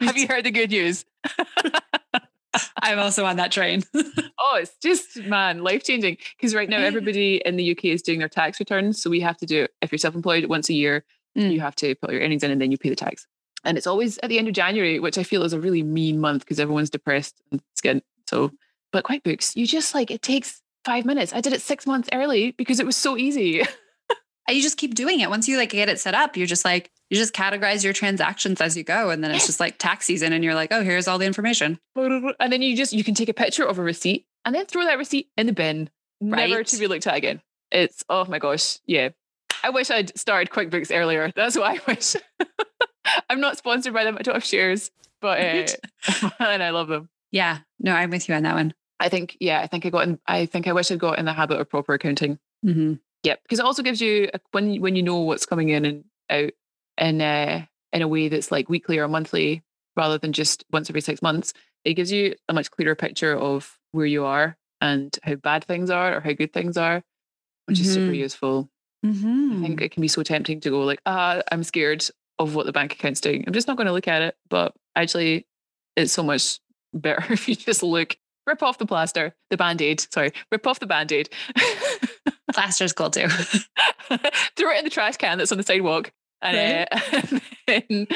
Have 0.00 0.16
you 0.16 0.26
heard 0.26 0.44
the 0.44 0.50
good 0.50 0.70
news? 0.70 1.04
I'm 2.82 2.98
also 2.98 3.24
on 3.24 3.36
that 3.36 3.52
train. 3.52 3.82
Oh, 4.40 4.56
it's 4.56 4.76
just 4.80 5.18
man, 5.24 5.62
life 5.62 5.84
changing. 5.84 6.16
Because 6.36 6.54
right 6.54 6.68
now 6.70 6.78
everybody 6.78 7.42
in 7.44 7.56
the 7.56 7.72
UK 7.72 7.86
is 7.86 8.00
doing 8.02 8.20
their 8.20 8.28
tax 8.30 8.58
returns. 8.60 9.02
So 9.02 9.10
we 9.10 9.20
have 9.20 9.36
to 9.38 9.46
do 9.46 9.66
if 9.82 9.92
you're 9.92 9.98
self-employed 9.98 10.46
once 10.46 10.68
a 10.70 10.74
year, 10.74 11.04
Mm. 11.36 11.52
you 11.52 11.60
have 11.60 11.76
to 11.76 11.94
put 11.96 12.10
your 12.12 12.22
earnings 12.22 12.42
in 12.42 12.50
and 12.50 12.60
then 12.60 12.70
you 12.72 12.78
pay 12.78 12.88
the 12.88 12.96
tax. 12.96 13.26
And 13.64 13.76
it's 13.76 13.86
always 13.86 14.16
at 14.22 14.30
the 14.30 14.38
end 14.38 14.48
of 14.48 14.54
January, 14.54 14.98
which 15.00 15.18
I 15.18 15.22
feel 15.22 15.42
is 15.42 15.52
a 15.52 15.60
really 15.60 15.82
mean 15.82 16.18
month 16.20 16.42
because 16.42 16.58
everyone's 16.58 16.88
depressed 16.88 17.42
and 17.52 17.60
skint. 17.78 18.00
So 18.26 18.52
but 18.90 19.04
QuickBooks, 19.04 19.54
you 19.54 19.66
just 19.66 19.94
like 19.94 20.10
it 20.10 20.22
takes 20.22 20.62
five 20.84 21.04
minutes. 21.04 21.34
I 21.34 21.42
did 21.42 21.52
it 21.52 21.60
six 21.60 21.86
months 21.86 22.08
early 22.14 22.52
because 22.52 22.80
it 22.80 22.86
was 22.86 22.96
so 22.96 23.16
easy. 23.18 23.62
And 24.48 24.56
you 24.56 24.62
just 24.62 24.78
keep 24.78 24.94
doing 24.94 25.20
it. 25.20 25.28
Once 25.28 25.46
you 25.46 25.58
like 25.58 25.70
get 25.70 25.90
it 25.90 26.00
set 26.00 26.14
up, 26.14 26.34
you're 26.36 26.46
just 26.46 26.64
like, 26.64 26.90
you 27.10 27.18
just 27.18 27.34
categorize 27.34 27.84
your 27.84 27.92
transactions 27.92 28.62
as 28.62 28.78
you 28.78 28.82
go. 28.82 29.10
And 29.10 29.22
then 29.22 29.30
it's 29.30 29.46
just 29.46 29.60
like 29.60 29.76
tax 29.76 30.06
season. 30.06 30.32
And 30.32 30.42
you're 30.42 30.54
like, 30.54 30.72
oh, 30.72 30.82
here's 30.82 31.06
all 31.06 31.18
the 31.18 31.26
information. 31.26 31.78
and 31.96 32.34
then 32.50 32.62
you 32.62 32.74
just 32.74 32.94
you 32.94 33.04
can 33.04 33.14
take 33.14 33.28
a 33.28 33.34
picture 33.34 33.64
of 33.64 33.78
a 33.78 33.82
receipt 33.82 34.26
and 34.46 34.54
then 34.54 34.64
throw 34.64 34.84
that 34.84 34.96
receipt 34.96 35.28
in 35.36 35.46
the 35.46 35.52
bin, 35.52 35.90
never 36.20 36.64
to 36.64 36.78
be 36.78 36.86
looked 36.86 37.06
at 37.06 37.14
again. 37.14 37.42
It's 37.70 38.02
oh 38.08 38.24
my 38.24 38.38
gosh, 38.38 38.78
yeah. 38.86 39.10
I 39.62 39.70
wish 39.70 39.90
I'd 39.90 40.16
started 40.18 40.50
QuickBooks 40.50 40.96
earlier. 40.96 41.30
That's 41.36 41.56
what 41.56 41.66
I 41.66 41.80
wish. 41.86 42.16
I'm 43.28 43.40
not 43.40 43.58
sponsored 43.58 43.92
by 43.92 44.04
them. 44.04 44.16
I 44.18 44.22
don't 44.22 44.34
have 44.34 44.44
shares, 44.44 44.90
but 45.20 45.40
uh, 45.40 46.30
and 46.40 46.62
I 46.62 46.70
love 46.70 46.88
them. 46.88 47.10
Yeah. 47.30 47.58
No, 47.78 47.92
I'm 47.92 48.10
with 48.10 48.28
you 48.28 48.34
on 48.34 48.44
that 48.44 48.54
one. 48.54 48.72
I 49.00 49.08
think 49.08 49.36
yeah, 49.40 49.60
I 49.60 49.66
think 49.66 49.84
I 49.84 49.90
got 49.90 50.08
in. 50.08 50.18
I 50.26 50.46
think 50.46 50.66
I 50.66 50.72
wish 50.72 50.90
I'd 50.90 50.98
got 50.98 51.18
in 51.18 51.24
the 51.24 51.32
habit 51.32 51.60
of 51.60 51.68
proper 51.68 51.94
accounting. 51.94 52.38
Mm-hmm. 52.64 52.94
Yep, 53.24 53.40
because 53.42 53.58
it 53.58 53.64
also 53.64 53.82
gives 53.82 54.00
you 54.00 54.28
a, 54.32 54.40
when 54.52 54.70
you- 54.72 54.80
when 54.80 54.96
you 54.96 55.02
know 55.02 55.18
what's 55.20 55.46
coming 55.46 55.68
in 55.70 55.84
and 55.84 56.04
out 56.30 56.50
in 56.98 57.20
uh, 57.20 57.64
in 57.92 58.02
a 58.02 58.08
way 58.08 58.28
that's 58.28 58.52
like 58.52 58.68
weekly 58.68 58.98
or 58.98 59.08
monthly 59.08 59.62
rather 59.96 60.18
than 60.18 60.32
just 60.32 60.64
once 60.70 60.88
every 60.90 61.00
six 61.00 61.20
months. 61.22 61.52
It 61.84 61.94
gives 61.94 62.12
you 62.12 62.34
a 62.48 62.54
much 62.54 62.70
clearer 62.70 62.94
picture 62.94 63.36
of 63.36 63.78
where 63.92 64.06
you 64.06 64.24
are 64.24 64.56
and 64.80 65.16
how 65.22 65.34
bad 65.36 65.64
things 65.64 65.90
are 65.90 66.16
or 66.16 66.20
how 66.20 66.32
good 66.32 66.52
things 66.52 66.76
are. 66.76 67.02
which 67.66 67.80
is 67.80 67.92
super 67.92 68.12
Mhm. 68.12 68.16
useful. 68.18 68.70
Mhm. 69.04 69.58
I 69.58 69.60
think 69.66 69.80
it 69.82 69.90
can 69.92 70.00
be 70.00 70.08
so 70.08 70.22
tempting 70.22 70.58
to 70.60 70.70
go 70.70 70.84
like, 70.84 71.02
ah, 71.04 71.42
I'm 71.52 71.62
scared 71.62 72.02
of 72.38 72.54
what 72.54 72.64
the 72.64 72.72
bank 72.72 72.94
account's 72.94 73.20
doing. 73.20 73.44
I'm 73.46 73.52
just 73.52 73.68
not 73.68 73.76
going 73.76 73.86
to 73.88 73.92
look 73.92 74.08
at 74.08 74.22
it. 74.22 74.36
But 74.48 74.74
actually, 74.96 75.46
it's 75.94 76.12
so 76.12 76.22
much 76.22 76.60
better 76.94 77.22
if 77.32 77.46
you 77.46 77.54
just 77.56 77.82
look, 77.82 78.16
rip 78.48 78.62
off 78.62 78.78
the 78.78 78.86
plaster, 78.86 79.34
the 79.50 79.56
band 79.56 79.80
aid. 79.80 80.00
Sorry, 80.12 80.32
rip 80.50 80.66
off 80.66 80.80
the 80.80 80.86
band 80.86 81.12
aid, 81.12 81.28
Plaster's 82.52 82.92
cool 82.92 83.10
too. 83.10 83.28
throw 84.56 84.70
it 84.70 84.78
in 84.78 84.84
the 84.84 84.90
trash 84.90 85.16
can 85.18 85.38
that's 85.38 85.52
on 85.52 85.58
the 85.58 85.64
sidewalk, 85.64 86.10
and, 86.40 86.88
uh, 86.90 87.00
and 87.12 87.42
then, 87.66 88.06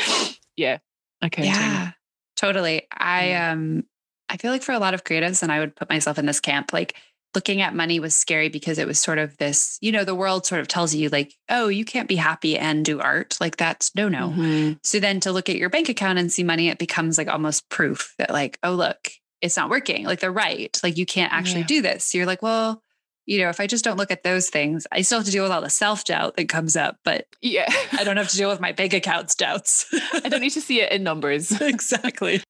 yeah, 0.57 0.79
accounting. 1.21 1.53
Yeah, 1.53 1.93
totally. 2.37 2.89
I 2.97 3.35
um 3.35 3.85
I 4.29 4.39
feel 4.39 4.51
like 4.51 4.63
for 4.63 4.73
a 4.73 4.79
lot 4.79 4.95
of 4.95 5.05
creatives, 5.05 5.43
and 5.43 5.53
I 5.53 5.61
would 5.61 5.77
put 5.77 5.91
myself 5.91 6.19
in 6.19 6.27
this 6.27 6.41
camp, 6.41 6.73
like 6.73 6.97
looking 7.35 7.61
at 7.63 7.75
money 7.75 7.99
was 8.01 8.15
scary 8.15 8.49
because 8.49 8.79
it 8.79 8.87
was 8.87 8.99
sort 8.99 9.19
of 9.19 9.37
this, 9.39 9.79
you 9.81 9.91
know, 9.91 10.05
the 10.05 10.15
world 10.15 10.45
sort 10.45 10.61
of 10.61 10.69
tells 10.69 10.95
you 10.95 11.09
like, 11.09 11.35
oh, 11.49 11.69
you 11.69 11.85
can't 11.85 12.09
be 12.09 12.17
happy 12.17 12.59
and 12.59 12.85
do 12.85 13.01
art. 13.01 13.39
Like 13.41 13.57
that's 13.57 13.95
no 13.95 14.09
no. 14.09 14.31
Mhm. 14.31 14.79
So 14.83 14.99
then 15.01 15.21
to 15.21 15.33
look 15.33 15.49
at 15.49 15.57
your 15.57 15.71
bank 15.71 15.89
account 15.89 16.19
and 16.19 16.33
see 16.33 16.43
money, 16.43 16.69
it 16.69 16.79
becomes 16.79 17.19
like 17.19 17.29
almost 17.29 17.69
proof 17.69 18.15
that 18.19 18.31
like, 18.31 18.59
oh 18.63 18.73
look, 18.73 19.11
it's 19.43 19.57
not 19.57 19.69
working. 19.69 20.05
Like 20.07 20.21
they're 20.21 20.33
right. 20.33 20.79
Like 20.83 20.97
you 20.97 21.05
can't 21.05 21.33
actually 21.33 21.61
Yeah. 21.63 21.67
do 21.67 21.83
this. 21.83 22.07
So 22.07 22.17
you're 22.19 22.27
like, 22.27 22.43
well, 22.43 22.83
you 23.27 23.39
know, 23.41 23.49
if 23.51 23.61
I 23.61 23.67
just 23.67 23.85
don't 23.85 23.97
look 23.99 24.11
at 24.11 24.23
those 24.25 24.49
things, 24.49 24.87
I 24.91 25.03
still 25.03 25.19
have 25.19 25.27
to 25.27 25.31
deal 25.33 25.43
with 25.43 25.53
all 25.53 25.61
the 25.61 25.71
self 25.71 26.05
doubt 26.05 26.37
that 26.37 26.49
comes 26.49 26.75
up, 26.77 26.99
but 27.05 27.27
Yeah, 27.41 27.67
I 27.93 28.03
don't 28.05 28.17
have 28.17 28.29
to 28.29 28.37
deal 28.37 28.49
with 28.49 28.61
my 28.61 28.73
bank 28.73 28.93
account's 28.95 29.35
doubts. 29.35 29.87
I 30.25 30.29
don't 30.29 30.41
need 30.41 30.51
to 30.51 30.61
see 30.61 30.81
it 30.81 30.91
in 30.93 31.03
numbers. 31.03 31.53
exactly. 31.61 32.43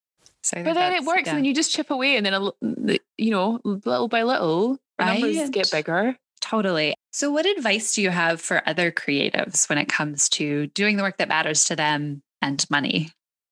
So 0.45 0.63
But 0.65 0.75
then 0.75 0.93
it 0.95 1.05
works, 1.05 1.23
yeah. 1.27 1.31
and 1.31 1.39
then 1.39 1.45
you 1.45 1.55
just 1.55 1.73
chip 1.73 1.91
away, 1.91 2.17
and 2.17 2.27
then 2.27 2.35
a, 2.35 2.41
l- 2.41 2.57
the- 2.63 3.01
you 3.17 3.31
know, 3.31 3.61
little 3.65 4.09
by 4.09 4.23
little, 4.25 4.79
the 4.99 5.05
numbers 5.05 5.51
get 5.51 5.71
bigger. 5.71 6.17
Totally. 6.41 6.95
So, 7.13 7.31
what 7.31 7.47
advice 7.47 7.95
do 7.95 8.03
you 8.03 8.11
have 8.11 8.41
for 8.41 8.61
other 8.69 8.91
creatives 8.91 9.69
when 9.69 9.79
it 9.79 9.89
comes 9.89 10.29
to 10.31 10.67
doing 10.69 10.97
the 10.97 11.05
work 11.05 11.19
that 11.19 11.29
matters 11.29 11.65
to 11.67 11.77
them 11.77 12.23
and 12.41 12.65
money? 12.71 13.11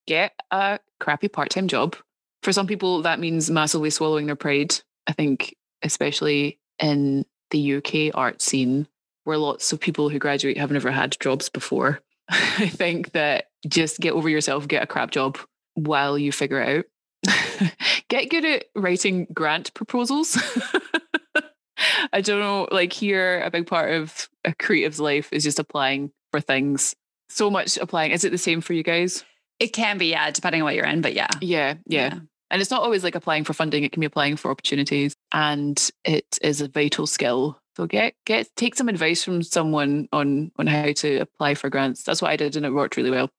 Get 0.08 0.32
a 0.50 0.80
crappy 0.98 1.28
part-time 1.28 1.68
job. 1.68 1.94
For 2.42 2.52
some 2.52 2.66
people, 2.66 3.02
that 3.02 3.20
means 3.20 3.50
massively 3.50 3.90
swallowing 3.90 4.26
their 4.26 4.36
pride. 4.36 4.80
I 5.06 5.12
think, 5.12 5.56
especially 5.82 6.58
in 6.78 7.24
the 7.50 7.76
UK 7.76 8.14
art 8.14 8.40
scene, 8.40 8.86
where 9.24 9.38
lots 9.38 9.72
of 9.72 9.80
people 9.80 10.08
who 10.08 10.18
graduate 10.18 10.58
have 10.58 10.70
never 10.70 10.90
had 10.90 11.16
jobs 11.20 11.48
before. 11.48 12.00
I 12.28 12.68
think 12.68 13.12
that 13.12 13.46
just 13.68 14.00
get 14.00 14.12
over 14.12 14.28
yourself, 14.28 14.68
get 14.68 14.82
a 14.82 14.86
crap 14.86 15.10
job 15.10 15.38
while 15.74 16.16
you 16.16 16.32
figure 16.32 16.60
it 16.60 16.78
out. 16.78 17.72
get 18.08 18.30
good 18.30 18.44
at 18.44 18.64
writing 18.74 19.26
grant 19.32 19.74
proposals. 19.74 20.38
I 22.12 22.20
don't 22.20 22.40
know, 22.40 22.68
like 22.70 22.92
here, 22.92 23.42
a 23.42 23.50
big 23.50 23.66
part 23.66 23.92
of 23.92 24.28
a 24.44 24.54
creative's 24.54 25.00
life 25.00 25.32
is 25.32 25.44
just 25.44 25.58
applying 25.58 26.10
for 26.30 26.40
things. 26.40 26.94
So 27.28 27.50
much 27.50 27.78
applying. 27.78 28.12
Is 28.12 28.24
it 28.24 28.30
the 28.30 28.38
same 28.38 28.60
for 28.60 28.72
you 28.72 28.82
guys? 28.82 29.24
It 29.58 29.68
can 29.68 29.98
be, 29.98 30.06
yeah, 30.06 30.30
depending 30.30 30.62
on 30.62 30.64
what 30.64 30.74
you're 30.74 30.86
in, 30.86 31.02
but 31.02 31.14
yeah. 31.14 31.28
Yeah, 31.40 31.74
yeah. 31.86 32.20
And 32.50 32.60
it's 32.60 32.70
not 32.70 32.82
always 32.82 33.04
like 33.04 33.14
applying 33.14 33.44
for 33.44 33.52
funding, 33.52 33.84
it 33.84 33.92
can 33.92 34.00
be 34.00 34.06
applying 34.06 34.36
for 34.36 34.50
opportunities. 34.50 35.14
And 35.32 35.90
it 36.04 36.38
is 36.42 36.60
a 36.60 36.68
vital 36.68 37.06
skill. 37.06 37.58
So 37.76 37.86
get 37.86 38.14
get 38.26 38.48
take 38.56 38.74
some 38.74 38.88
advice 38.88 39.22
from 39.24 39.42
someone 39.42 40.08
on 40.12 40.50
on 40.56 40.66
how 40.66 40.92
to 40.92 41.18
apply 41.18 41.54
for 41.54 41.70
grants. 41.70 42.02
That's 42.02 42.20
what 42.20 42.30
I 42.30 42.36
did 42.36 42.56
and 42.56 42.66
it 42.66 42.74
worked 42.74 42.96
really 42.96 43.10
well. 43.10 43.30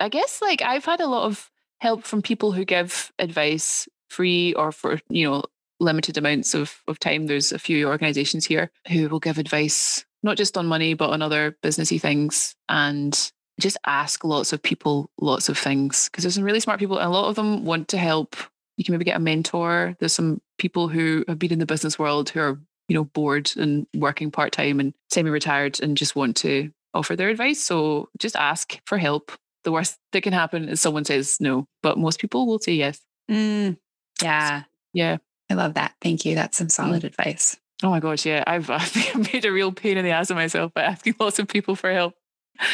I 0.00 0.08
guess 0.08 0.40
like 0.40 0.62
I've 0.62 0.84
had 0.84 1.00
a 1.00 1.08
lot 1.08 1.24
of 1.24 1.50
help 1.80 2.04
from 2.04 2.22
people 2.22 2.52
who 2.52 2.64
give 2.64 3.12
advice 3.18 3.88
free 4.08 4.52
or 4.54 4.70
for, 4.72 5.00
you 5.08 5.28
know, 5.28 5.44
limited 5.80 6.18
amounts 6.18 6.54
of, 6.54 6.80
of 6.86 6.98
time. 6.98 7.26
There's 7.26 7.52
a 7.52 7.58
few 7.58 7.88
organizations 7.88 8.44
here 8.44 8.70
who 8.88 9.08
will 9.08 9.20
give 9.20 9.38
advice, 9.38 10.04
not 10.22 10.36
just 10.36 10.58
on 10.58 10.66
money, 10.66 10.94
but 10.94 11.10
on 11.10 11.22
other 11.22 11.56
businessy 11.62 12.00
things. 12.00 12.54
And 12.68 13.32
just 13.58 13.78
ask 13.86 14.24
lots 14.24 14.52
of 14.52 14.62
people 14.62 15.10
lots 15.20 15.48
of 15.48 15.58
things 15.58 16.08
because 16.08 16.24
there's 16.24 16.34
some 16.34 16.44
really 16.44 16.60
smart 16.60 16.80
people 16.80 16.98
and 16.98 17.06
a 17.06 17.10
lot 17.10 17.28
of 17.28 17.36
them 17.36 17.64
want 17.64 17.88
to 17.88 17.98
help 17.98 18.34
you 18.80 18.84
can 18.84 18.92
maybe 18.94 19.04
get 19.04 19.16
a 19.16 19.20
mentor 19.20 19.94
there's 20.00 20.14
some 20.14 20.40
people 20.56 20.88
who 20.88 21.22
have 21.28 21.38
been 21.38 21.52
in 21.52 21.58
the 21.58 21.66
business 21.66 21.98
world 21.98 22.30
who 22.30 22.40
are 22.40 22.58
you 22.88 22.94
know 22.94 23.04
bored 23.04 23.52
and 23.56 23.86
working 23.94 24.30
part-time 24.30 24.80
and 24.80 24.94
semi-retired 25.12 25.78
and 25.82 25.98
just 25.98 26.16
want 26.16 26.34
to 26.36 26.70
offer 26.94 27.14
their 27.14 27.28
advice 27.28 27.60
so 27.60 28.08
just 28.18 28.34
ask 28.36 28.80
for 28.86 28.96
help 28.98 29.32
the 29.64 29.70
worst 29.70 29.98
that 30.12 30.22
can 30.22 30.32
happen 30.32 30.68
is 30.70 30.80
someone 30.80 31.04
says 31.04 31.36
no 31.40 31.66
but 31.82 31.98
most 31.98 32.18
people 32.18 32.46
will 32.46 32.58
say 32.58 32.72
yes 32.72 32.98
Mm, 33.30 33.76
yeah. 34.22 34.62
yeah 34.94 35.18
I 35.50 35.54
love 35.54 35.74
that. 35.74 35.94
Thank 36.00 36.24
you. 36.24 36.34
That's 36.34 36.56
some 36.58 36.68
solid 36.68 37.04
advice. 37.04 37.56
oh 37.82 37.90
my 37.90 38.00
gosh 38.00 38.24
yeah 38.26 38.42
i've, 38.46 38.70
I've 38.80 39.32
made 39.32 39.44
a 39.44 39.52
real 39.52 39.72
pain 39.72 39.98
in 39.98 40.04
the 40.04 40.10
ass 40.12 40.30
of 40.30 40.36
myself 40.36 40.72
by 40.74 40.82
asking 40.82 41.16
lots 41.20 41.38
of 41.38 41.46
people 41.48 41.76
for 41.76 41.92
help 41.92 42.14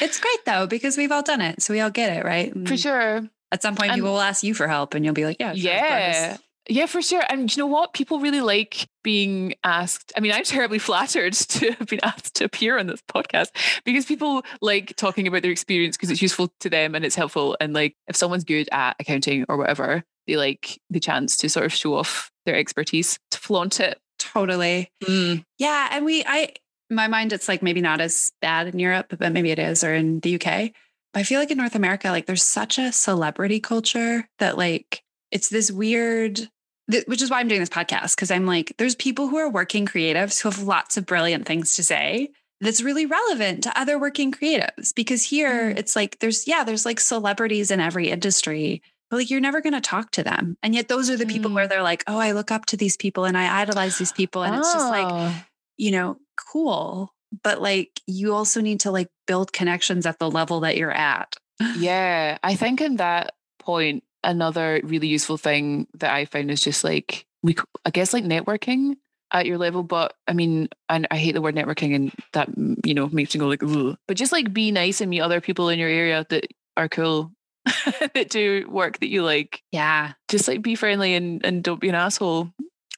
It's 0.01 0.19
great 0.21 0.45
though, 0.47 0.67
because 0.67 0.97
we've 0.97 1.13
all 1.13 1.23
done 1.23 1.41
it. 1.41 1.63
So 1.63 1.73
we 1.75 1.81
all 1.81 1.91
get 1.91 2.17
it, 2.17 2.25
right? 2.25 2.53
for 2.53 2.59
Mm. 2.75 2.83
sure 2.83 3.29
At 3.53 3.63
some 3.63 3.75
point, 3.75 3.93
And- 3.93 3.99
people 4.01 4.13
will 4.13 4.21
ask 4.21 4.43
you 4.43 4.55
for 4.55 4.69
help 4.69 4.95
and 4.95 5.05
you'll 5.05 5.15
be 5.15 5.25
like, 5.25 5.37
yeah, 5.41 5.55
sure. 5.55 5.73
Yeah. 5.73 6.37
Yeah, 6.69 6.87
for 6.87 7.01
sure. 7.01 7.23
And 7.29 7.55
you 7.55 7.63
know 7.63 7.69
what? 7.69 7.93
People 7.93 8.19
really 8.19 8.41
like 8.41 8.89
being 9.05 9.55
asked. 9.63 10.13
I 10.17 10.21
mean, 10.21 10.33
I'm 10.33 10.43
terribly 10.43 10.79
flattered 10.81 11.33
to 11.33 11.73
have 11.73 11.87
been 11.87 12.01
asked 12.03 12.35
to 12.37 12.45
appear 12.45 12.77
on 12.77 12.89
this 12.89 13.01
podcast 13.03 13.51
because 13.85 14.05
people 14.05 14.43
like 14.61 14.97
talking 14.97 15.29
about 15.29 15.43
their 15.43 15.53
experience 15.53 15.97
because 15.97 16.11
it's 16.11 16.23
useful 16.23 16.53
to 16.61 16.69
them 16.69 16.97
and 16.97 17.05
it's 17.05 17.15
helpful. 17.15 17.57
And 17.61 17.73
like, 17.73 17.95
if 18.09 18.17
someone's 18.17 18.43
good 18.43 18.69
at 18.73 18.97
accounting 18.99 19.45
or 19.49 19.57
whatever, 19.57 20.03
they 20.27 20.37
like 20.37 20.81
the 20.91 20.99
chance 20.99 21.37
to 21.37 21.49
sort 21.49 21.67
of 21.67 21.73
show 21.73 21.95
off 21.95 22.33
their 22.47 22.57
expertise, 22.57 23.17
to 23.31 23.39
flaunt 23.39 23.79
it. 23.79 24.01
Totally. 24.19 24.91
Mm. 25.05 25.45
Yeah. 25.59 25.89
And 25.93 26.05
we, 26.05 26.25
I, 26.27 26.53
my 26.91 27.07
mind, 27.07 27.33
it's 27.33 27.47
like 27.49 27.63
maybe 27.63 27.81
not 27.81 28.01
as 28.01 28.33
bad 28.41 28.67
in 28.67 28.81
Europe, 28.81 29.15
but 29.17 29.33
maybe 29.33 29.53
it 29.53 29.61
is, 29.61 29.85
or 29.85 29.95
in 29.95 30.19
the 30.21 30.35
UK. 30.35 30.73
I 31.17 31.23
feel 31.25 31.41
like 31.41 31.51
in 31.51 31.59
North 31.59 31.75
America, 31.75 32.11
like 32.11 32.27
there's 32.27 32.43
such 32.43 32.79
a 32.79 32.93
celebrity 32.93 33.59
culture 33.59 34.29
that 34.39 34.57
like 34.59 35.03
it's 35.33 35.49
this 35.49 35.73
weird, 35.73 36.49
th- 36.91 37.07
which 37.07 37.23
is 37.23 37.31
why 37.31 37.41
I'm 37.41 37.49
doing 37.49 37.61
this 37.61 37.69
podcast. 37.71 38.17
Cause 38.17 38.31
I'm 38.31 38.47
like, 38.47 38.75
there's 38.79 38.95
people 38.95 39.27
who 39.29 39.39
are 39.39 39.51
working 39.51 39.87
creatives 39.87 40.41
who 40.41 40.51
have 40.51 40.63
lots 40.63 40.97
of 40.97 41.07
brilliant 41.07 41.47
things 41.47 41.75
to 41.75 41.83
say 41.83 42.29
that's 42.61 42.83
really 42.83 43.07
relevant 43.07 43.63
to 43.65 43.81
other 43.81 43.99
working 43.99 44.31
creatives. 44.31 44.95
Because 44.95 45.23
here 45.23 45.73
Mm. 45.75 45.79
it's 45.79 45.97
like 45.97 46.19
there's, 46.21 46.47
yeah, 46.47 46.65
there's 46.65 46.85
like 46.87 47.01
celebrities 47.01 47.71
in 47.71 47.81
every 47.81 48.09
industry. 48.11 48.83
But 49.11 49.17
like 49.19 49.31
you're 49.31 49.41
never 49.41 49.61
going 49.61 49.73
to 49.75 49.81
talk 49.81 50.11
to 50.13 50.23
them. 50.23 50.57
And 50.63 50.75
yet 50.75 50.89
those 50.89 51.09
are 51.11 51.17
the 51.17 51.27
people 51.27 51.51
Mm. 51.51 51.55
where 51.55 51.69
they're 51.69 51.83
like, 51.83 52.05
oh, 52.07 52.19
I 52.19 52.33
look 52.33 52.51
up 52.51 52.67
to 52.67 52.77
these 52.77 52.97
people 52.97 53.25
and 53.25 53.37
I 53.39 53.61
idolize 53.63 53.99
these 53.99 54.13
people. 54.13 54.43
And 54.43 54.55
it's 54.57 54.73
just 54.73 54.89
like, 54.91 55.07
Oh. 55.09 55.35
you 55.77 55.91
know, 55.93 56.19
cool. 56.53 57.13
But 57.43 57.61
like 57.61 58.01
you 58.07 58.35
also 58.35 58.61
need 58.61 58.81
to 58.81 58.91
like 58.91 59.09
build 59.27 59.53
connections 59.53 60.07
at 60.07 60.19
the 60.19 60.31
level 60.31 60.61
that 60.61 60.77
you're 60.77 60.93
at. 60.93 61.35
yeah, 61.79 62.39
I 62.43 62.55
think 62.55 62.81
in 62.81 62.97
that 62.97 63.35
point, 63.59 64.05
another 64.23 64.81
really 64.85 65.09
useful 65.09 65.37
thing 65.37 65.87
that 65.95 66.13
I 66.13 66.25
found 66.25 66.51
is 66.51 66.61
just 66.61 66.85
like 66.85 67.27
we, 67.43 67.57
I 67.85 67.91
guess, 67.91 68.13
like 68.13 68.25
networking 68.25 68.97
at 69.33 69.47
your 69.47 69.59
level. 69.59 69.83
But 69.83 70.15
I 70.27 70.33
mean, 70.33 70.69
and 70.89 71.07
I 71.11 71.17
hate 71.17 71.33
the 71.33 71.43
word 71.43 71.55
networking, 71.55 71.95
and 71.95 72.13
that 72.33 72.51
mm, 72.51 72.77
you 72.85 72.95
know 72.95 73.09
makes 73.09 73.35
me 73.35 73.41
go 73.41 73.49
like, 73.49 73.63
Ugh. 73.63 73.97
but 74.07 74.17
just 74.17 74.33
like 74.33 74.53
be 74.53 74.71
nice 74.71 75.01
and 75.01 75.11
meet 75.11 75.21
other 75.21 75.41
people 75.41 75.69
in 75.69 75.79
your 75.79 75.89
area 75.89 76.27
that 76.29 76.47
are 76.77 76.89
cool, 76.89 77.33
that 78.15 78.29
do 78.31 78.67
work 78.69 78.99
that 79.01 79.09
you 79.09 79.23
like. 79.23 79.63
Yeah. 79.73 80.13
Just 80.29 80.49
like 80.49 80.63
be 80.63 80.75
friendly 80.75 81.15
and 81.15 81.45
and 81.45 81.63
don't 81.63 81.81
be 81.81 81.89
an 81.89 81.95
asshole. 81.95 82.51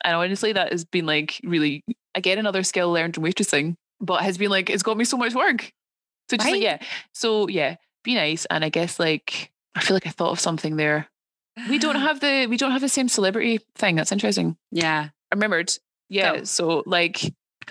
And 0.04 0.14
honestly, 0.14 0.52
that 0.52 0.72
has 0.72 0.84
been 0.84 1.06
like 1.06 1.40
really 1.42 1.84
again 2.14 2.38
another 2.38 2.62
skill 2.62 2.92
learned 2.92 3.16
in 3.16 3.22
waitressing, 3.22 3.76
but 4.00 4.22
has 4.22 4.38
been 4.38 4.50
like 4.50 4.70
it's 4.70 4.82
got 4.82 4.96
me 4.96 5.04
so 5.04 5.16
much 5.16 5.34
work. 5.34 5.72
So 6.30 6.36
just 6.36 6.46
Right? 6.46 6.52
like 6.54 6.62
yeah, 6.62 6.78
so 7.12 7.48
yeah, 7.48 7.76
be 8.04 8.14
nice. 8.14 8.44
And 8.46 8.64
I 8.64 8.68
guess 8.68 8.98
like 8.98 9.50
I 9.74 9.80
feel 9.80 9.94
like 9.96 10.06
I 10.06 10.10
thought 10.10 10.32
of 10.32 10.40
something 10.40 10.76
there. 10.76 11.08
We 11.68 11.78
don't 11.78 11.96
have 12.00 12.20
the 12.20 12.46
we 12.48 12.56
don't 12.56 12.72
have 12.72 12.80
the 12.80 12.88
same 12.88 13.08
celebrity 13.08 13.60
thing. 13.74 13.96
That's 13.96 14.12
interesting. 14.12 14.56
Yeah. 14.70 15.08
I 15.10 15.34
remembered. 15.34 15.72
Yeah. 16.08 16.36
Go. 16.38 16.44
So 16.44 16.82
like 16.86 17.20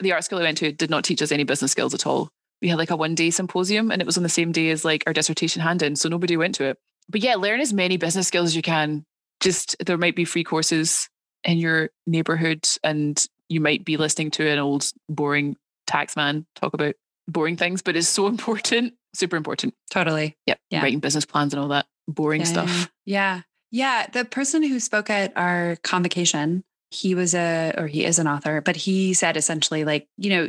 the 0.01 0.11
art 0.11 0.23
school 0.23 0.39
I 0.39 0.43
went 0.43 0.57
to 0.59 0.71
did 0.71 0.89
not 0.89 1.03
teach 1.03 1.21
us 1.21 1.31
any 1.31 1.43
business 1.43 1.71
skills 1.71 1.93
at 1.93 2.05
all. 2.05 2.29
We 2.61 2.69
had 2.69 2.77
like 2.77 2.91
a 2.91 2.95
one 2.95 3.15
day 3.15 3.29
symposium 3.29 3.91
and 3.91 4.01
it 4.01 4.05
was 4.05 4.17
on 4.17 4.23
the 4.23 4.29
same 4.29 4.51
day 4.51 4.69
as 4.71 4.83
like 4.83 5.03
our 5.07 5.13
dissertation 5.13 5.61
hand 5.61 5.81
in. 5.83 5.95
So 5.95 6.09
nobody 6.09 6.37
went 6.37 6.55
to 6.55 6.65
it. 6.65 6.77
But 7.09 7.21
yeah, 7.21 7.35
learn 7.35 7.61
as 7.61 7.71
many 7.73 7.97
business 7.97 8.27
skills 8.27 8.47
as 8.49 8.55
you 8.55 8.61
can. 8.61 9.05
Just 9.39 9.75
there 9.85 9.97
might 9.97 10.15
be 10.15 10.25
free 10.25 10.43
courses 10.43 11.09
in 11.43 11.57
your 11.59 11.89
neighborhood 12.07 12.67
and 12.83 13.23
you 13.49 13.61
might 13.61 13.85
be 13.85 13.95
listening 13.97 14.31
to 14.31 14.47
an 14.49 14.59
old 14.59 14.91
boring 15.07 15.55
tax 15.87 16.15
man 16.15 16.45
talk 16.55 16.73
about 16.73 16.95
boring 17.27 17.57
things, 17.57 17.81
but 17.81 17.95
it's 17.95 18.07
so 18.07 18.27
important, 18.27 18.93
super 19.13 19.35
important. 19.35 19.73
Totally. 19.89 20.37
Yep. 20.45 20.59
Yeah. 20.69 20.81
Writing 20.81 20.99
business 20.99 21.25
plans 21.25 21.53
and 21.53 21.61
all 21.61 21.69
that 21.69 21.87
boring 22.07 22.41
yeah, 22.41 22.47
stuff. 22.47 22.91
Yeah. 23.05 23.41
Yeah. 23.71 24.07
The 24.07 24.25
person 24.25 24.63
who 24.63 24.79
spoke 24.79 25.09
at 25.09 25.33
our 25.35 25.77
convocation, 25.83 26.63
he 26.89 27.15
was 27.15 27.35
a, 27.35 27.73
or 27.77 27.87
he 27.87 28.05
is 28.05 28.19
an 28.19 28.27
author, 28.27 28.61
but 28.61 28.75
he 28.75 29.13
said 29.13 29.35
essentially 29.35 29.83
like, 29.83 30.07
you 30.17 30.29
know, 30.29 30.47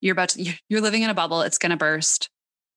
you're 0.00 0.12
about 0.12 0.30
to, 0.30 0.42
you're- 0.42 0.58
you're 0.68 0.80
living 0.80 1.02
in 1.02 1.10
a 1.10 1.14
bubble. 1.14 1.42
It's 1.42 1.58
going 1.58 1.70
to 1.70 1.76
burst. 1.76 2.28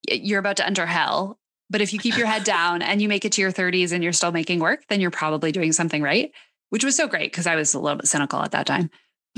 You're 0.10 0.39
about 0.39 0.58
to 0.58 0.65
enter 0.65 0.86
hell. 0.86 1.39
But 1.72 1.82
if 1.82 1.93
you 1.93 2.00
keep 2.00 2.17
your 2.17 2.28
head 2.28 2.43
down 2.45 2.82
and 2.82 3.02
you 3.02 3.08
make 3.10 3.26
it 3.26 3.32
to 3.34 3.41
your 3.41 3.52
30s 3.52 3.91
and 3.91 4.04
you're 4.04 4.13
still 4.13 4.32
making 4.32 4.60
work, 4.60 4.84
then 4.89 5.02
you're 5.02 5.12
probably 5.12 5.52
doing 5.52 5.72
something 5.72 6.02
right, 6.02 6.32
which 6.69 6.84
was 6.84 6.95
so 6.95 7.08
great 7.08 7.32
because 7.32 7.48
I 7.48 7.56
was 7.56 7.74
a 7.74 7.80
little 7.80 7.98
bit 7.98 8.08
cynical 8.08 8.41
at 8.41 8.52
that 8.52 8.65
time. 8.65 8.89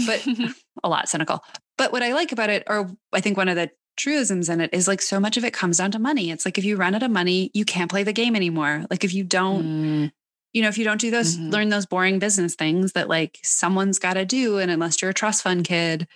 But 0.05 0.25
a 0.83 0.89
lot 0.89 1.09
cynical. 1.09 1.43
But 1.77 1.91
what 1.91 2.03
I 2.03 2.13
like 2.13 2.31
about 2.31 2.49
it, 2.49 2.63
or 2.67 2.91
I 3.13 3.21
think 3.21 3.37
one 3.37 3.49
of 3.49 3.55
the 3.55 3.71
truisms 3.97 4.49
in 4.49 4.61
it 4.61 4.73
is 4.73 4.87
like 4.87 5.01
so 5.01 5.19
much 5.19 5.37
of 5.37 5.43
it 5.43 5.53
comes 5.53 5.77
down 5.77 5.91
to 5.91 5.99
money. 5.99 6.31
It's 6.31 6.45
like 6.45 6.57
if 6.57 6.63
you 6.65 6.75
run 6.77 6.95
out 6.95 7.03
of 7.03 7.11
money, 7.11 7.51
you 7.53 7.65
can't 7.65 7.89
play 7.89 8.03
the 8.03 8.13
game 8.13 8.35
anymore. 8.35 8.85
Like 8.89 9.03
if 9.03 9.13
you 9.13 9.23
don't, 9.23 9.63
Mm, 9.63 10.11
you 10.53 10.61
know, 10.61 10.67
if 10.69 10.77
you 10.77 10.85
don't 10.85 10.99
do 10.99 11.11
those, 11.11 11.37
Mhm. 11.37 11.51
learn 11.51 11.69
those 11.69 11.85
boring 11.85 12.19
business 12.19 12.55
things 12.55 12.93
that 12.93 13.07
like 13.09 13.39
someone's 13.43 13.99
got 13.99 14.13
to 14.13 14.25
do. 14.25 14.57
And 14.59 14.71
unless 14.71 15.01
you're 15.01 15.11
a 15.11 15.13
trust 15.13 15.43
fund 15.43 15.65
kid, 15.65 16.07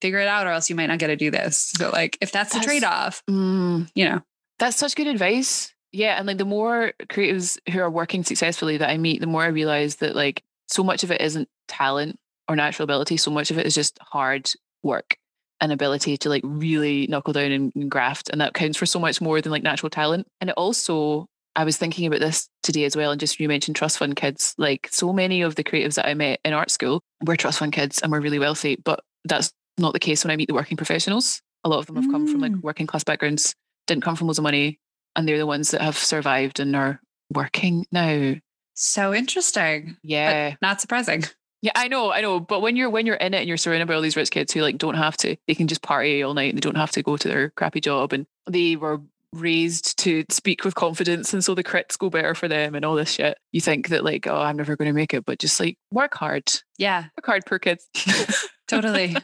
figure 0.00 0.18
it 0.18 0.28
out 0.28 0.46
or 0.46 0.50
else 0.50 0.68
you 0.68 0.76
might 0.76 0.86
not 0.86 0.98
get 0.98 1.06
to 1.08 1.16
do 1.16 1.30
this. 1.30 1.72
So 1.76 1.90
like 1.90 2.18
if 2.20 2.30
that's 2.32 2.52
the 2.52 2.60
trade 2.60 2.84
off, 2.84 3.22
mm. 3.28 3.88
you 3.94 4.04
know, 4.08 4.22
That's 4.58 4.76
such 4.76 4.94
good 4.96 5.06
advice. 5.06 5.74
Yeah. 5.92 6.16
And 6.16 6.26
like 6.26 6.38
the 6.38 6.44
more 6.44 6.92
creatives 7.04 7.58
who 7.70 7.80
are 7.80 7.90
working 7.90 8.24
successfully 8.24 8.76
that 8.78 8.88
I 8.88 8.96
meet, 8.98 9.20
the 9.20 9.26
more 9.26 9.42
I 9.42 9.48
realize 9.48 9.96
that 9.96 10.16
like 10.16 10.42
so 10.68 10.82
much 10.82 11.04
of 11.04 11.10
it 11.10 11.20
isn't 11.20 11.48
talent 11.68 12.18
or 12.48 12.56
natural 12.56 12.84
ability. 12.84 13.16
So 13.16 13.30
much 13.30 13.50
of 13.50 13.58
it 13.58 13.66
is 13.66 13.74
just 13.74 13.98
hard 14.00 14.50
work 14.82 15.16
and 15.60 15.72
ability 15.72 16.16
to 16.18 16.28
like 16.28 16.42
really 16.44 17.06
knuckle 17.06 17.32
down 17.32 17.50
and, 17.50 17.72
and 17.74 17.90
graft. 17.90 18.28
And 18.28 18.40
that 18.40 18.54
counts 18.54 18.76
for 18.76 18.86
so 18.86 18.98
much 18.98 19.20
more 19.20 19.40
than 19.40 19.50
like 19.52 19.62
natural 19.62 19.90
talent. 19.90 20.26
And 20.40 20.50
it 20.50 20.54
also, 20.56 21.26
I 21.56 21.64
was 21.64 21.76
thinking 21.78 22.06
about 22.06 22.20
this 22.20 22.48
today 22.62 22.84
as 22.84 22.94
well. 22.94 23.10
And 23.10 23.18
just 23.20 23.40
you 23.40 23.48
mentioned 23.48 23.76
trust 23.76 23.98
fund 23.98 24.16
kids. 24.16 24.54
Like 24.58 24.88
so 24.90 25.12
many 25.12 25.42
of 25.42 25.54
the 25.54 25.64
creatives 25.64 25.94
that 25.94 26.06
I 26.06 26.14
met 26.14 26.40
in 26.44 26.52
art 26.52 26.70
school 26.70 27.00
were 27.24 27.36
trust 27.36 27.58
fund 27.58 27.72
kids 27.72 28.00
and 28.02 28.12
were 28.12 28.20
really 28.20 28.38
wealthy. 28.38 28.76
But 28.76 29.00
that's 29.24 29.50
not 29.78 29.92
the 29.94 29.98
case 29.98 30.22
when 30.24 30.30
I 30.30 30.36
meet 30.36 30.48
the 30.48 30.54
working 30.54 30.76
professionals. 30.76 31.40
A 31.64 31.68
lot 31.68 31.78
of 31.78 31.86
them 31.86 31.96
have 31.96 32.10
come 32.10 32.26
from 32.26 32.40
like 32.40 32.52
Mm. 32.52 32.62
working 32.62 32.86
class 32.86 33.02
backgrounds, 33.04 33.54
didn't 33.86 34.04
come 34.04 34.14
from 34.14 34.26
loads 34.28 34.38
of 34.38 34.42
money, 34.44 34.78
and 35.16 35.26
they're 35.26 35.38
the 35.38 35.46
ones 35.46 35.70
that 35.72 35.80
have 35.80 35.96
survived 35.98 36.60
and 36.60 36.76
are 36.76 37.00
working 37.32 37.86
now. 37.90 38.34
so 38.74 39.12
interesting, 39.14 39.96
Yeah. 40.02 40.54
not 40.62 40.80
surprising. 40.82 41.24
Yeah, 41.62 41.72
I 41.74 41.88
know, 41.88 42.12
I 42.12 42.20
know. 42.20 42.38
But 42.38 42.60
when 42.60 42.76
you're 42.76 42.90
when 42.90 43.06
you're 43.06 43.16
in 43.16 43.34
it 43.34 43.38
and 43.38 43.48
you're 43.48 43.56
surrounded 43.56 43.88
by 43.88 43.94
all 43.94 44.02
these 44.02 44.16
rich 44.16 44.30
kids 44.30 44.52
who 44.52 44.60
like 44.60 44.78
don't 44.78 44.94
have 44.94 45.16
to, 45.18 45.36
they 45.48 45.54
can 45.54 45.66
just 45.68 45.82
party 45.82 46.22
all 46.22 46.34
night. 46.34 46.50
And 46.50 46.56
they 46.58 46.60
don't 46.60 46.76
have 46.76 46.92
to 46.92 47.02
go 47.02 47.16
to 47.16 47.28
their 47.28 47.50
crappy 47.50 47.80
job, 47.80 48.12
and 48.12 48.26
they 48.48 48.76
were 48.76 49.00
raised 49.32 49.98
to 49.98 50.24
speak 50.30 50.64
with 50.64 50.74
confidence, 50.74 51.32
and 51.34 51.44
so 51.44 51.54
the 51.54 51.64
crits 51.64 51.98
go 51.98 52.08
better 52.08 52.34
for 52.34 52.48
them 52.48 52.74
and 52.74 52.84
all 52.84 52.94
this 52.94 53.10
shit. 53.10 53.36
You 53.52 53.60
think 53.60 53.88
that 53.88 54.04
like, 54.04 54.26
oh, 54.26 54.36
I'm 54.36 54.56
never 54.56 54.76
going 54.76 54.86
to 54.88 54.94
make 54.94 55.12
it, 55.14 55.24
but 55.24 55.38
just 55.38 55.58
like 55.60 55.76
work 55.90 56.14
hard, 56.14 56.44
Yeah, 56.78 57.04
work 57.16 57.26
hard, 57.26 57.46
poor 57.46 57.58
kids. 57.58 57.86
totally. 58.68 59.16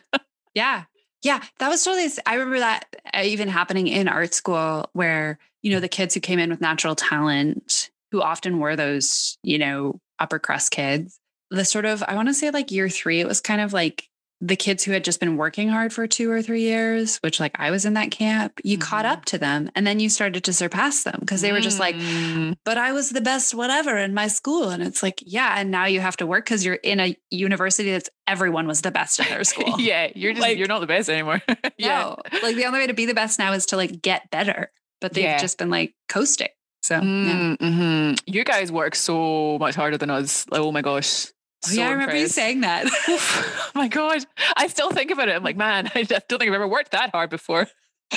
yeah. 0.55 0.85
Yeah. 1.23 1.40
That 1.61 1.68
was 1.68 1.85
totally, 1.85 2.11
I 2.27 2.35
remember 2.35 2.59
that 2.59 2.85
uh, 3.14 3.23
even 3.25 3.49
happening 3.49 3.87
in 3.87 4.09
art 4.09 4.35
school 4.35 4.90
where, 4.92 5.38
you 5.62 5.71
know, 5.71 5.81
the 5.81 5.88
kids 5.88 6.14
who 6.14 6.21
came 6.21 6.38
in 6.40 6.51
with 6.51 6.61
natural 6.61 6.97
talent, 6.97 7.90
who 8.11 8.21
often 8.21 8.59
were 8.59 8.75
those, 8.77 9.38
you 9.45 9.59
know, 9.59 10.01
upper 10.18 10.38
crust 10.40 10.73
kids, 10.73 11.18
the 11.53 11.65
sort 11.65 11.85
of, 11.85 12.03
I 12.09 12.15
want 12.15 12.29
to 12.29 12.35
say 12.35 12.51
like 12.51 12.71
year 12.71 12.88
three, 12.88 13.21
it 13.21 13.29
was 13.29 13.41
kind 13.41 13.61
of 13.61 13.73
like 13.73 14.09
the 14.41 14.57
kids 14.57 14.83
who 14.83 14.91
had 14.91 15.05
just 15.05 15.21
been 15.21 15.37
working 15.37 15.69
hard 15.69 15.93
for 15.93 16.05
two 16.09 16.29
or 16.29 16.43
three 16.43 16.62
years, 16.62 17.19
which 17.19 17.38
like 17.38 17.53
I 17.61 17.71
was 17.71 17.85
in 17.85 17.95
that 17.95 18.11
camp, 18.11 18.61
you 18.65 18.77
caught 18.77 19.05
Mhm. 19.05 19.11
up 19.12 19.25
to 19.27 19.38
them 19.38 19.71
and 19.77 19.87
then 19.87 20.01
you 20.01 20.09
started 20.09 20.43
to 20.43 20.53
surpass 20.53 21.05
them 21.05 21.19
because 21.21 21.43
they 21.43 21.53
were 21.53 21.61
just 21.61 21.79
like, 21.79 21.95
Mm. 21.95 22.57
but 22.65 22.77
I 22.77 22.91
was 22.93 23.11
the 23.11 23.21
best 23.21 23.55
whatever 23.55 23.97
in 23.97 24.15
my 24.15 24.27
school. 24.27 24.71
And 24.71 24.83
it's 24.83 25.01
like, 25.01 25.23
yeah. 25.25 25.55
And 25.61 25.71
now 25.71 25.85
you 25.85 26.01
have 26.01 26.17
to 26.17 26.27
work 26.27 26.45
because 26.45 26.65
you're 26.65 26.75
in 26.75 26.99
a 26.99 27.17
university 27.31 27.93
that's 27.93 28.11
everyone 28.27 28.67
was 28.67 28.81
the 28.81 28.91
best 28.91 29.21
in 29.21 29.27
their 29.27 29.45
school. 29.53 29.79
yeah, 29.79 30.11
you're 30.17 30.33
just 30.33 30.43
Like- 30.43 30.59
you're 30.59 30.67
not 30.67 30.81
the 30.81 30.88
best 30.88 31.09
anymore. 31.09 31.41
yeah. 31.79 32.01
No, 32.01 32.17
like 32.43 32.57
the 32.57 32.65
only 32.65 32.81
way 32.81 32.88
to 32.88 32.95
be 32.95 33.07
the 33.07 33.15
best 33.15 33.38
now 33.38 33.53
is 33.53 33.67
to 33.67 33.77
like 33.77 34.03
get 34.03 34.29
better, 34.33 34.73
but 35.01 35.12
they've 35.12 35.23
Yeah. 35.25 35.38
just 35.38 35.57
been 35.57 35.71
like 35.71 35.95
coasting. 36.09 36.49
So, 36.83 36.97
yeah. 36.97 37.01
Mm, 37.01 37.57
mhm. 37.59 38.19
You 38.27 38.43
guys 38.43 38.73
work 38.73 38.97
so 38.97 39.57
much 39.61 39.77
harder 39.77 39.99
than 39.99 40.11
us. 40.11 40.47
Like, 40.51 40.61
oh 40.62 40.73
my 40.73 40.83
gosh. 40.83 41.27
Oh, 41.68 41.72
yeah, 41.72 41.88
I 41.88 41.92
remember 41.92 42.16
you 42.16 42.29
saying 42.29 42.62
that. 42.62 42.87
oh 43.09 43.70
my 43.75 43.88
god. 43.88 44.25
I 44.57 44.66
still 44.66 44.90
think 44.90 45.11
about 45.11 45.29
it. 45.29 45.37
I'm 45.37 45.44
like, 45.44 45.57
man, 45.57 45.90
I 45.94 46.03
don't 46.03 46.29
think 46.29 46.42
I've 46.42 46.53
ever 46.55 46.68
worked 46.68 46.92
that 46.92 47.11
hard 47.11 47.31
before. 47.31 47.66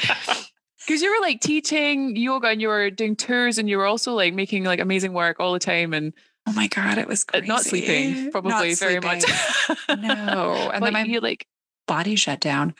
Because 0.88 1.02
you 1.02 1.10
were 1.12 1.26
like 1.26 1.42
teaching 1.42 2.16
yoga 2.16 2.50
and 2.50 2.62
you 2.62 2.68
were 2.68 2.92
doing 2.92 3.16
tours 3.16 3.58
and 3.58 3.68
you 3.68 3.80
were 3.80 3.88
also 3.88 4.14
like 4.14 4.36
making 4.36 4.66
like 4.66 4.80
amazing 4.80 5.14
work 5.14 5.40
all 5.40 5.52
the 5.52 5.58
time 5.58 5.96
and 5.96 6.14
oh 6.46 6.54
my 6.54 6.68
God, 6.68 7.00
it 7.00 7.08
was 7.08 7.24
uh, 7.24 7.40
crazy. 7.40 7.48
not 7.48 7.64
sleeping, 7.64 8.32
probably 8.32 8.52
Not 8.52 8.78
very 8.78 9.00
much. 9.00 9.24
no. 9.90 10.70
And 10.72 10.82
but 10.82 10.82
then 10.82 10.94
my 10.94 11.04
you 11.06 11.22
like, 11.22 11.48
body 11.88 12.16
shut 12.16 12.40
down. 12.40 12.76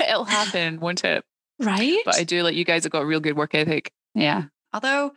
it'll 0.00 0.24
happen, 0.24 0.78
won't 0.78 1.02
it? 1.02 1.24
Right? 1.58 1.98
But 2.04 2.14
I 2.14 2.22
do 2.22 2.44
like 2.44 2.54
you 2.54 2.64
guys 2.64 2.84
have 2.84 2.92
got 2.92 3.02
a 3.02 3.06
real 3.06 3.18
good 3.18 3.36
work 3.36 3.52
ethic. 3.52 3.90
Yeah. 4.14 4.44
Although 4.72 5.12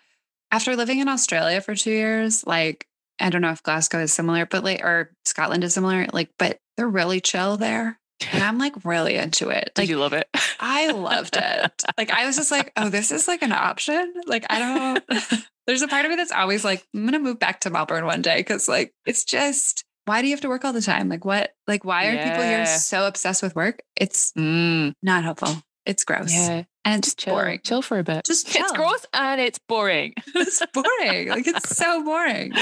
after 0.51 0.75
living 0.75 0.97
in 0.97 1.07
Australia 1.07 1.61
for 1.61 1.75
two 1.75 1.91
years, 1.91 2.45
like 2.47 2.87
I 3.19 3.30
don't 3.30 3.41
know 3.41 3.51
if 3.51 3.63
Glasgow 3.63 3.99
is 4.01 4.13
similar, 4.13 4.45
but 4.45 4.63
like 4.63 4.84
or 4.84 5.12
Scotland 5.25 5.63
is 5.63 5.73
similar, 5.73 6.08
like, 6.13 6.30
but 6.38 6.60
they're 6.75 6.88
really 6.88 7.19
chill 7.21 7.58
there. 7.58 7.99
And 8.32 8.43
I'm 8.43 8.58
like 8.58 8.73
really 8.84 9.15
into 9.15 9.49
it. 9.49 9.71
Did 9.75 9.82
Like 9.84 9.89
you 9.89 9.97
love 9.99 10.13
it? 10.13 10.27
I 10.60 10.91
loved 10.91 11.38
it. 11.38 11.84
Like 11.97 12.10
I 12.12 12.25
was 12.25 12.36
just 12.36 12.49
like, 12.51 12.71
oh, 12.75 12.89
this 12.89 13.12
is 13.12 13.27
like 13.27 13.41
an 13.43 13.51
option. 13.51 14.13
Like 14.25 14.45
I 14.49 14.60
don't 14.60 15.03
there's 15.67 15.82
a 15.84 15.88
part 15.88 16.06
of 16.06 16.10
me 16.10 16.15
that's 16.15 16.32
always 16.32 16.63
like, 16.65 16.84
I'm 16.95 17.06
gonna 17.06 17.19
move 17.19 17.38
back 17.39 17.62
to 17.62 17.69
Melbourne 17.69 18.06
one 18.06 18.21
day 18.23 18.38
because 18.38 18.67
like 18.67 18.93
it's 19.06 19.23
just 19.23 19.84
why 20.06 20.21
do 20.21 20.27
you 20.27 20.34
have 20.34 20.41
to 20.41 20.49
work 20.49 20.63
all 20.65 20.73
the 20.73 20.82
time? 20.82 21.10
Like 21.10 21.25
what 21.25 21.51
like 21.67 21.84
why 21.86 22.06
are 22.08 22.23
people 22.23 22.43
here 22.43 22.65
so 22.65 23.06
obsessed 23.08 23.43
with 23.43 23.56
work? 23.56 23.84
It's 23.95 24.32
Mm, 24.38 24.93
not 25.03 25.23
helpful. 25.23 25.62
It's 25.86 26.03
gross. 26.03 26.34
yeah. 26.34 26.63
And 26.88 27.00
it's 27.00 27.08
Just 27.10 27.19
chill. 27.19 27.34
boring. 27.36 27.60
Chill 27.65 27.82
for 27.82 28.00
a 28.00 28.04
bit. 28.04 28.23
Just 28.26 28.56
It's 28.56 28.71
gross 28.71 29.06
and 29.13 29.41
it's 29.41 29.60
boring. 29.60 30.13
it's 30.36 30.63
boring. 30.73 31.28
Like 31.28 31.45
it's 31.45 31.76
so 31.78 32.02
boring. 32.04 32.54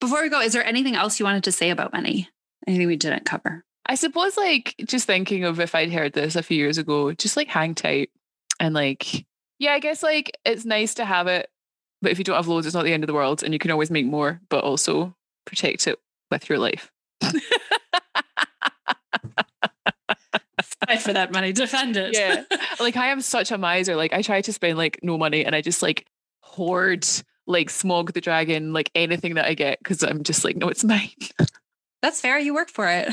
Before 0.00 0.22
we 0.22 0.28
go, 0.28 0.40
is 0.40 0.52
there 0.52 0.64
anything 0.64 0.94
else 0.94 1.18
you 1.18 1.24
wanted 1.26 1.42
to 1.44 1.52
say 1.52 1.70
about 1.70 1.92
money? 1.92 2.28
Anything 2.68 2.86
we 2.86 2.94
didn't 2.96 3.24
cover? 3.24 3.64
I 3.86 3.96
suppose, 3.96 4.36
like, 4.36 4.76
just 4.86 5.06
thinking 5.06 5.42
of 5.44 5.58
if 5.58 5.74
I'd 5.74 5.92
heard 5.92 6.12
this 6.12 6.36
a 6.36 6.42
few 6.44 6.56
years 6.56 6.78
ago, 6.78 7.12
just 7.12 7.36
like 7.36 7.48
hang 7.48 7.74
tight 7.74 8.10
and 8.60 8.72
like, 8.72 9.26
yeah, 9.58 9.72
I 9.72 9.80
guess 9.80 10.02
like 10.02 10.38
it's 10.44 10.64
nice 10.64 10.94
to 10.94 11.04
have 11.04 11.26
it, 11.26 11.50
but 12.00 12.12
if 12.12 12.18
you 12.18 12.24
don't 12.24 12.36
have 12.36 12.46
loads, 12.48 12.66
it's 12.66 12.74
not 12.74 12.84
the 12.84 12.92
end 12.92 13.02
of 13.02 13.08
the 13.08 13.14
world, 13.14 13.42
and 13.42 13.52
you 13.52 13.58
can 13.58 13.72
always 13.72 13.90
make 13.90 14.06
more, 14.06 14.40
but 14.48 14.62
also 14.62 15.14
protect 15.44 15.86
it 15.88 15.98
with 16.30 16.48
your 16.48 16.58
life. 16.58 16.92
Fight 20.86 21.02
for 21.02 21.12
that 21.12 21.32
money. 21.32 21.52
Defend 21.52 21.96
it. 21.96 22.14
Yeah, 22.14 22.44
like 22.80 22.96
I 22.96 23.08
am 23.08 23.20
such 23.20 23.50
a 23.50 23.58
miser. 23.58 23.96
Like 23.96 24.12
I 24.12 24.22
try 24.22 24.40
to 24.40 24.52
spend 24.52 24.78
like 24.78 25.00
no 25.02 25.18
money, 25.18 25.44
and 25.44 25.54
I 25.54 25.60
just 25.60 25.82
like 25.82 26.06
hoard 26.40 27.06
like 27.46 27.68
Smaug 27.68 28.12
the 28.12 28.20
Dragon, 28.20 28.72
like 28.72 28.90
anything 28.94 29.34
that 29.34 29.46
I 29.46 29.54
get, 29.54 29.78
because 29.78 30.02
I'm 30.02 30.22
just 30.22 30.44
like, 30.44 30.56
no, 30.56 30.68
it's 30.68 30.84
mine. 30.84 31.10
That's 32.02 32.20
fair. 32.20 32.38
You 32.38 32.54
work 32.54 32.70
for 32.70 32.88
it. 32.88 33.08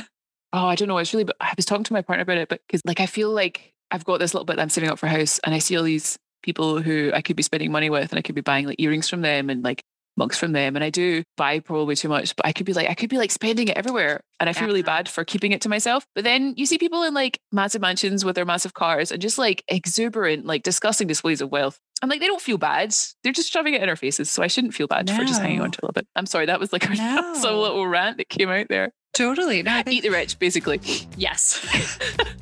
Oh, 0.54 0.66
I 0.66 0.76
don't 0.76 0.88
know. 0.88 0.98
It's 0.98 1.14
really, 1.14 1.24
but 1.24 1.38
I 1.40 1.54
was 1.56 1.66
talking 1.66 1.84
to 1.86 1.94
my 1.94 2.02
partner 2.02 2.24
about 2.24 2.38
it, 2.38 2.50
but 2.50 2.62
because 2.68 2.82
like 2.86 3.00
I 3.00 3.06
feel 3.06 3.32
like 3.32 3.74
I've 3.90 4.06
got 4.06 4.20
this 4.20 4.34
little 4.34 4.46
bit 4.46 4.58
that 4.58 4.62
I'm 4.62 4.70
saving 4.70 4.90
up 4.90 5.00
for 5.00 5.06
a 5.06 5.10
house, 5.10 5.40
and 5.40 5.56
I 5.56 5.60
see 5.60 5.78
all 5.78 5.84
these 5.84 6.18
people 6.44 6.82
who 6.82 7.12
I 7.14 7.22
could 7.22 7.36
be 7.36 7.44
spending 7.44 7.72
money 7.72 7.90
with, 7.90 8.12
and 8.12 8.20
I 8.20 8.22
could 8.22 8.36
be 8.36 8.42
buying 8.42 8.66
like 8.66 8.80
earrings 8.80 9.10
from 9.10 9.22
them 9.22 9.50
and 9.50 9.64
like 9.64 9.84
mugs 10.18 10.38
from 10.38 10.52
them, 10.52 10.76
and 10.76 10.84
I 10.84 10.90
do 10.90 11.24
buy 11.38 11.60
probably 11.60 11.96
too 11.96 12.10
much, 12.10 12.36
but 12.36 12.46
I 12.46 12.52
could 12.52 12.66
be 12.66 12.74
like 12.74 12.90
I 12.90 12.94
could 12.94 13.10
be 13.10 13.18
like 13.18 13.32
spending 13.32 13.68
it 13.68 13.78
everywhere, 13.78 14.22
and 14.40 14.50
I 14.50 14.54
feel 14.54 14.68
really 14.68 14.82
bad 14.84 15.08
for 15.10 15.24
keeping 15.24 15.52
it 15.52 15.62
to 15.62 15.70
myself. 15.70 16.06
But 16.16 16.24
then 16.24 16.54
you 16.58 16.66
see 16.66 16.78
people 16.78 17.04
in 17.04 17.14
like 17.14 17.40
massive 17.52 17.82
mansions 17.82 18.24
with 18.26 18.36
their 18.36 18.46
massive 18.46 18.74
cars 18.74 19.12
and 19.12 19.22
just 19.22 19.38
like 19.38 19.64
exuberant, 19.68 20.46
like 20.46 20.64
disgusting 20.64 21.08
displays 21.08 21.42
of 21.42 21.52
wealth. 21.52 21.80
I'm 22.04 22.10
like, 22.10 22.20
they 22.20 22.28
don't 22.28 22.42
feel 22.42 22.58
bad. 22.58 22.96
They're 23.24 23.32
just 23.34 23.52
shoving 23.52 23.74
it 23.76 23.82
in 23.84 23.88
our 23.90 23.96
faces. 23.96 24.30
So 24.30 24.42
I 24.42 24.48
shouldn't 24.48 24.74
feel 24.74 24.88
bad 24.88 25.08
for 25.10 25.24
just 25.24 25.40
hanging 25.42 25.62
on 25.62 25.70
to 25.72 25.80
a 25.80 25.86
little 25.86 25.94
bit. 25.94 26.08
I'm 26.16 26.26
sorry, 26.26 26.48
that 26.48 26.60
was 26.60 26.74
like 26.74 26.84
a, 26.90 26.96
some 26.96 27.36
No. 27.44 27.62
little 27.62 27.86
rant 27.88 28.18
that 28.18 28.28
came 28.30 28.50
out 28.50 28.68
there. 28.70 28.92
Totally. 29.14 29.62
No, 29.62 29.76
think 29.84 29.90
Eat 29.98 30.02
the 30.04 30.10
rich, 30.10 30.40
basically. 30.40 30.80
yes. 31.18 31.64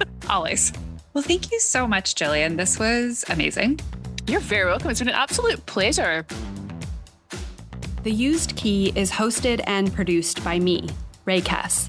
Always. 0.29 0.71
Well, 1.13 1.23
thank 1.23 1.51
you 1.51 1.59
so 1.59 1.87
much, 1.87 2.15
Gillian. 2.15 2.55
This 2.55 2.79
was 2.79 3.25
amazing. 3.29 3.79
You're 4.27 4.39
very 4.39 4.65
welcome. 4.65 4.91
It's 4.91 4.99
been 4.99 5.09
an 5.09 5.15
absolute 5.15 5.65
pleasure. 5.65 6.25
The 8.09 8.15
Used 8.15 8.55
Key 8.55 8.91
is 8.95 9.11
hosted 9.11 9.61
and 9.67 9.93
produced 9.93 10.43
by 10.43 10.57
me, 10.57 10.89
Rae 11.25 11.41
Kess. 11.41 11.87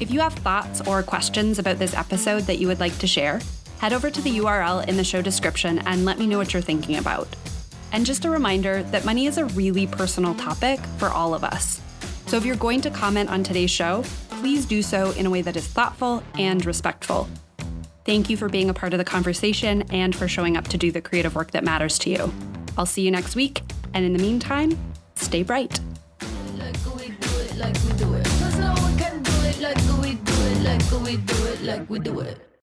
If 0.00 0.10
you 0.10 0.18
have 0.18 0.32
thoughts 0.32 0.80
or 0.80 1.00
questions 1.04 1.60
about 1.60 1.78
this 1.78 1.94
episode 1.94 2.42
that 2.48 2.58
you 2.58 2.66
would 2.66 2.80
like 2.80 2.98
to 2.98 3.06
share, 3.06 3.40
head 3.78 3.92
over 3.92 4.10
to 4.10 4.20
the 4.20 4.38
URL 4.38 4.84
in 4.88 4.96
the 4.96 5.04
show 5.04 5.22
description 5.22 5.78
and 5.86 6.04
let 6.04 6.18
me 6.18 6.26
know 6.26 6.38
what 6.38 6.52
you're 6.52 6.60
thinking 6.60 6.96
about. 6.96 7.28
And 7.92 8.04
just 8.04 8.24
a 8.24 8.30
reminder 8.30 8.82
that 8.82 9.04
money 9.04 9.26
is 9.26 9.38
a 9.38 9.44
really 9.44 9.86
personal 9.86 10.34
topic 10.34 10.80
for 10.98 11.10
all 11.10 11.34
of 11.34 11.44
us. 11.44 11.80
So 12.26 12.36
if 12.36 12.44
you're 12.44 12.56
going 12.56 12.80
to 12.80 12.90
comment 12.90 13.30
on 13.30 13.44
today's 13.44 13.70
show, 13.70 14.02
please 14.30 14.66
do 14.66 14.82
so 14.82 15.12
in 15.12 15.24
a 15.24 15.30
way 15.30 15.42
that 15.42 15.56
is 15.56 15.68
thoughtful 15.68 16.24
and 16.36 16.66
respectful. 16.66 17.28
Thank 18.04 18.28
you 18.28 18.36
for 18.36 18.48
being 18.48 18.70
a 18.70 18.74
part 18.74 18.92
of 18.92 18.98
the 18.98 19.04
conversation 19.04 19.82
and 19.92 20.16
for 20.16 20.26
showing 20.26 20.56
up 20.56 20.66
to 20.66 20.76
do 20.76 20.90
the 20.90 21.00
creative 21.00 21.36
work 21.36 21.52
that 21.52 21.62
matters 21.62 21.96
to 22.00 22.10
you. 22.10 22.34
I'll 22.76 22.86
see 22.86 23.02
you 23.02 23.12
next 23.12 23.36
week, 23.36 23.62
and 23.94 24.04
in 24.04 24.14
the 24.14 24.18
meantime, 24.18 24.76
stay 25.14 25.42
bright. 25.42 25.80
like 31.64 32.53